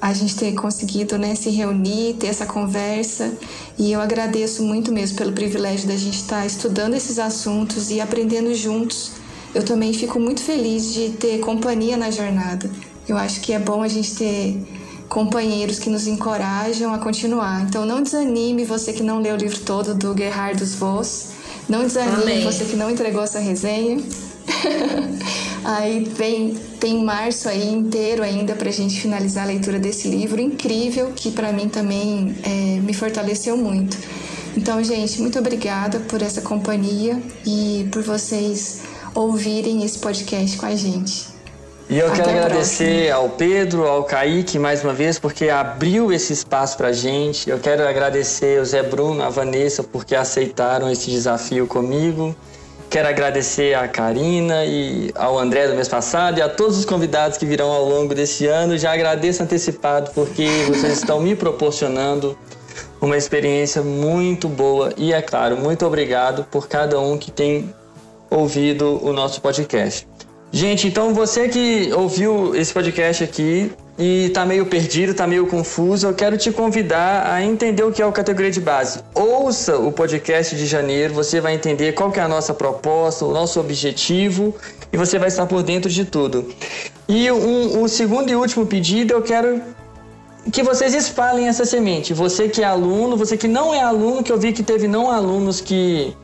[0.00, 3.32] a gente ter conseguido né, se reunir, ter essa conversa.
[3.78, 8.52] E eu agradeço muito mesmo pelo privilégio da gente estar estudando esses assuntos e aprendendo
[8.52, 9.12] juntos
[9.54, 12.68] eu também fico muito feliz de ter companhia na jornada.
[13.08, 14.60] Eu acho que é bom a gente ter
[15.08, 17.62] companheiros que nos encorajam a continuar.
[17.62, 21.28] Então não desanime você que não leu o livro todo do Gerhard dos Vos.
[21.68, 22.44] Não desanime Amém.
[22.44, 23.98] você que não entregou essa resenha.
[25.64, 30.38] aí vem tem março aí inteiro ainda para a gente finalizar a leitura desse livro
[30.38, 33.96] incrível que para mim também é, me fortaleceu muito.
[34.56, 38.82] Então, gente, muito obrigada por essa companhia e por vocês
[39.14, 41.34] ouvirem esse podcast com a gente.
[41.88, 46.32] E eu Até quero agradecer ao Pedro, ao Kaique mais uma vez, porque abriu esse
[46.32, 47.50] espaço pra gente.
[47.50, 52.34] Eu quero agradecer ao Zé Bruno, a Vanessa, porque aceitaram esse desafio comigo.
[52.88, 57.36] Quero agradecer a Karina e ao André do mês passado e a todos os convidados
[57.36, 58.78] que virão ao longo desse ano.
[58.78, 62.38] Já agradeço antecipado porque vocês estão me proporcionando
[63.00, 67.74] uma experiência muito boa e, é claro, muito obrigado por cada um que tem
[68.30, 70.06] ouvido o nosso podcast.
[70.54, 76.06] Gente, então você que ouviu esse podcast aqui e tá meio perdido, tá meio confuso,
[76.06, 79.00] eu quero te convidar a entender o que é o categoria de base.
[79.14, 83.32] Ouça o podcast de janeiro, você vai entender qual que é a nossa proposta, o
[83.32, 84.54] nosso objetivo
[84.92, 86.48] e você vai estar por dentro de tudo.
[87.08, 89.60] E um, o segundo e último pedido, eu quero
[90.52, 92.14] que vocês espalhem essa semente.
[92.14, 95.10] Você que é aluno, você que não é aluno, que eu vi que teve não
[95.10, 96.14] alunos que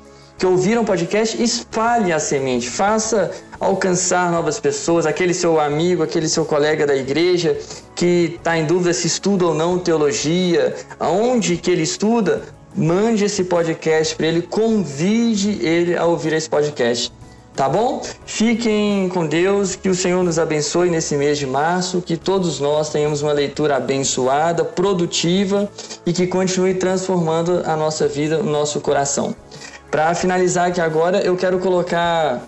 [0.41, 3.31] que ouviram o podcast, espalhe a semente, faça
[3.61, 7.59] alcançar novas pessoas, aquele seu amigo, aquele seu colega da igreja
[7.95, 13.45] que está em dúvida se estuda ou não teologia, aonde que ele estuda, mande esse
[13.45, 17.13] podcast para ele, convide ele a ouvir esse podcast.
[17.55, 18.01] Tá bom?
[18.25, 22.89] Fiquem com Deus, que o Senhor nos abençoe nesse mês de março, que todos nós
[22.89, 25.71] tenhamos uma leitura abençoada, produtiva
[26.07, 29.37] e que continue transformando a nossa vida, o nosso coração.
[29.91, 32.47] Para finalizar aqui agora, eu quero colocar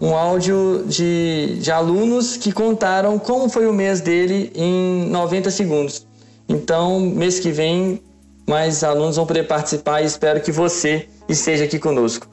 [0.00, 6.06] um áudio de, de alunos que contaram como foi o mês dele em 90 segundos.
[6.48, 8.02] Então, mês que vem,
[8.48, 12.26] mais alunos vão poder participar e espero que você esteja aqui conosco.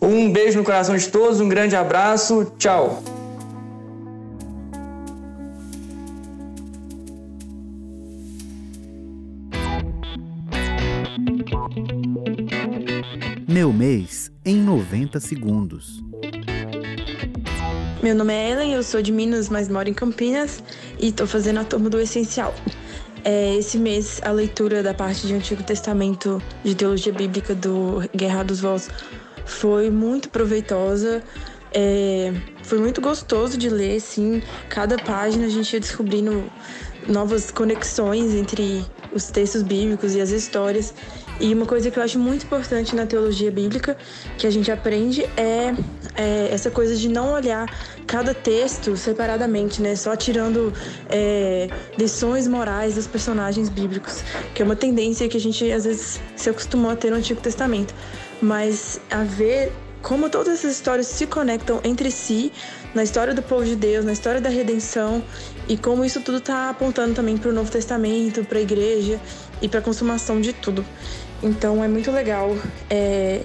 [0.00, 3.02] Um beijo no coração de todos, um grande abraço, tchau!
[14.44, 16.02] Em 90 segundos.
[18.02, 20.62] Meu nome é Ellen, eu sou de Minas, mas moro em Campinas
[20.98, 22.54] e estou fazendo a turma do Essencial.
[23.24, 28.44] É, esse mês, a leitura da parte de Antigo Testamento de Teologia Bíblica do Guerra
[28.44, 28.88] dos Voz
[29.44, 31.22] foi muito proveitosa.
[31.74, 32.32] É,
[32.62, 34.42] foi muito gostoso de ler, sim.
[34.68, 36.44] Cada página a gente ia descobrindo
[37.06, 40.94] novas conexões entre os textos bíblicos e as histórias.
[41.40, 43.96] E uma coisa que eu acho muito importante na teologia bíblica
[44.36, 45.74] que a gente aprende é,
[46.16, 47.66] é essa coisa de não olhar
[48.06, 49.94] cada texto separadamente, né?
[49.94, 50.72] Só tirando
[51.08, 54.24] é, lições morais dos personagens bíblicos,
[54.54, 57.40] que é uma tendência que a gente às vezes se acostumou a ter no Antigo
[57.40, 57.94] Testamento.
[58.42, 59.72] Mas a ver
[60.02, 62.52] como todas essas histórias se conectam entre si
[62.94, 65.22] na história do povo de Deus, na história da redenção
[65.68, 69.20] e como isso tudo está apontando também para o Novo Testamento, para a igreja
[69.60, 70.84] e para a consumação de tudo.
[71.42, 72.56] Então é muito legal
[72.90, 73.42] é,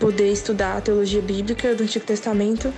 [0.00, 2.72] poder estudar a teologia bíblica do Antigo Testamento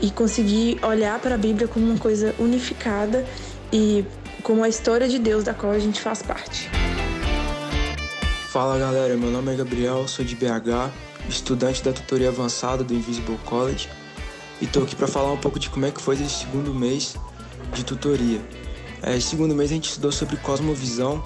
[0.00, 3.24] e conseguir olhar para a Bíblia como uma coisa unificada
[3.72, 4.04] e
[4.42, 6.68] como a história de Deus da qual a gente faz parte.
[8.48, 10.90] Fala galera, meu nome é Gabriel, sou de BH,
[11.28, 13.88] estudante da tutoria avançada do Invisible College
[14.60, 17.14] e estou aqui para falar um pouco de como é que foi esse segundo mês
[17.72, 18.40] de tutoria.
[19.02, 21.22] É, segundo mês a gente estudou sobre cosmovisão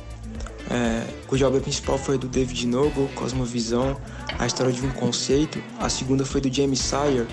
[0.70, 3.96] é, cuja obra principal foi do David Noble, Cosmovisão,
[4.38, 5.62] a história de um conceito.
[5.78, 7.26] A segunda foi do James Sire,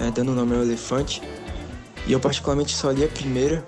[0.00, 1.22] é, dando o nome ao elefante.
[2.06, 3.66] E eu particularmente só li a primeira,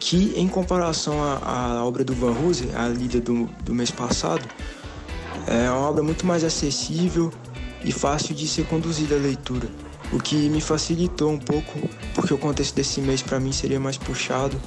[0.00, 4.46] que em comparação à, à obra do Van Hooser, a lida do, do mês passado,
[5.46, 7.32] é uma obra muito mais acessível
[7.84, 9.68] e fácil de ser conduzida à leitura.
[10.12, 13.96] O que me facilitou um pouco, porque o contexto desse mês para mim seria mais
[13.96, 14.60] puxado,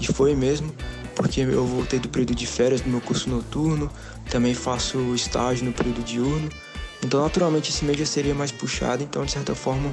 [0.00, 0.72] e foi mesmo,
[1.14, 3.90] porque eu voltei do período de férias do meu curso noturno,
[4.30, 6.48] também faço estágio no período diurno.
[7.04, 9.92] Então, naturalmente, esse mês já seria mais puxado, então, de certa forma,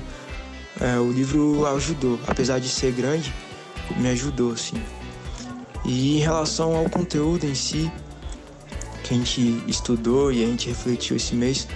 [0.80, 2.20] é, o livro ajudou.
[2.28, 3.34] Apesar de ser grande,
[3.98, 4.82] me ajudou, sim.
[5.86, 7.92] E em relação ao conteúdo em si,
[9.04, 11.68] que a gente estudou e a gente refletiu esse mês,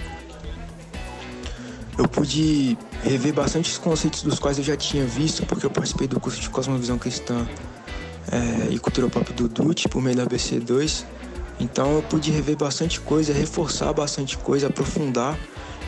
[1.98, 6.06] eu pude rever bastante os conceitos dos quais eu já tinha visto, porque eu participei
[6.06, 7.46] do curso de Cosmovisão Cristã
[8.30, 11.04] é, e cultura pop do Dut por meio da BC2.
[11.60, 15.38] Então eu pude rever bastante coisa, reforçar bastante coisa, aprofundar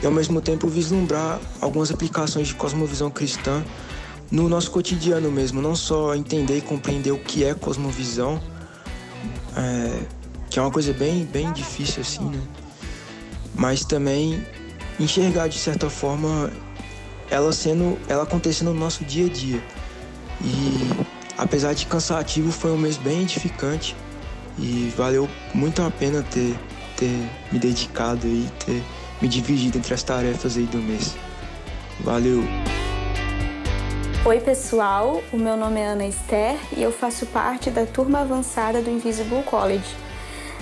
[0.03, 3.65] e ao mesmo tempo vislumbrar algumas aplicações de cosmovisão cristã
[4.31, 8.41] no nosso cotidiano mesmo, não só entender e compreender o que é cosmovisão,
[9.57, 10.01] é,
[10.51, 12.41] que é uma coisa bem, bem difícil assim, né?
[13.55, 14.45] Mas também
[14.99, 16.51] enxergar de certa forma
[17.31, 19.63] ela sendo, ela acontecendo no nosso dia a dia.
[20.43, 23.95] E Apesar de cansativo, foi um mês bem edificante
[24.59, 26.59] e valeu muito a pena ter,
[26.97, 28.83] ter me dedicado e ter
[29.21, 31.15] me dividido entre as tarefas aí do mês.
[32.01, 32.43] Valeu!
[34.25, 38.81] Oi pessoal, o meu nome é Ana Esther e eu faço parte da turma avançada
[38.81, 39.95] do Invisible College.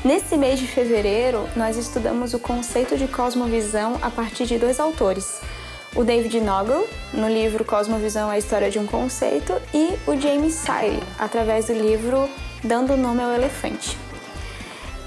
[0.05, 5.41] Nesse mês de fevereiro, nós estudamos o conceito de cosmovisão a partir de dois autores,
[5.95, 11.01] o David Noggle, no livro Cosmovisão, a história de um conceito, e o James Sire,
[11.19, 12.29] através do livro
[12.63, 13.97] Dando Nome ao Elefante.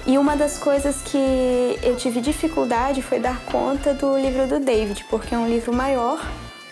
[0.06, 5.06] E uma das coisas que eu tive dificuldade foi dar conta do livro do David,
[5.10, 6.26] porque é um livro maior,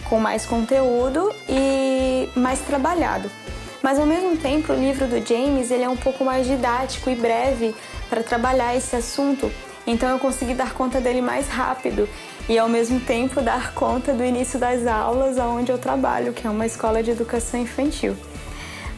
[0.05, 3.29] com mais conteúdo e mais trabalhado.
[3.83, 7.15] Mas ao mesmo tempo, o livro do James ele é um pouco mais didático e
[7.15, 7.75] breve
[8.09, 9.51] para trabalhar esse assunto,
[9.87, 12.07] então eu consegui dar conta dele mais rápido
[12.47, 16.49] e ao mesmo tempo dar conta do início das aulas onde eu trabalho, que é
[16.49, 18.15] uma escola de educação infantil.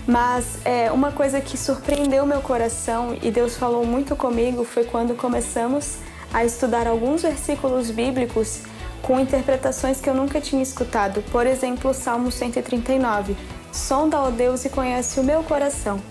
[0.08, 5.14] Mas é, uma coisa que surpreendeu meu coração e Deus falou muito comigo foi quando
[5.16, 5.98] começamos
[6.34, 8.62] a estudar alguns versículos bíblicos
[9.02, 11.22] com interpretações que eu nunca tinha escutado.
[11.32, 13.36] Por exemplo, o Salmo 139.
[13.72, 16.02] Sonda, ó Deus, e conhece o meu coração.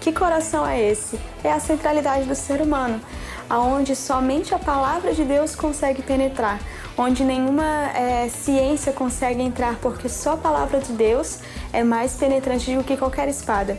[0.00, 1.18] Que coração é esse?
[1.44, 3.00] É a centralidade do ser humano,
[3.50, 6.60] aonde somente a palavra de Deus consegue penetrar,
[6.96, 11.40] onde nenhuma é, ciência consegue entrar, porque só a palavra de Deus
[11.72, 13.76] é mais penetrante do que qualquer espada.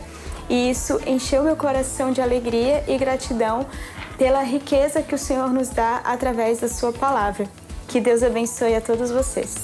[0.48, 3.66] E isso encheu meu coração de alegria e gratidão
[4.18, 7.46] pela riqueza que o Senhor nos dá através da Sua palavra.
[7.88, 9.56] Que Deus abençoe a todos vocês.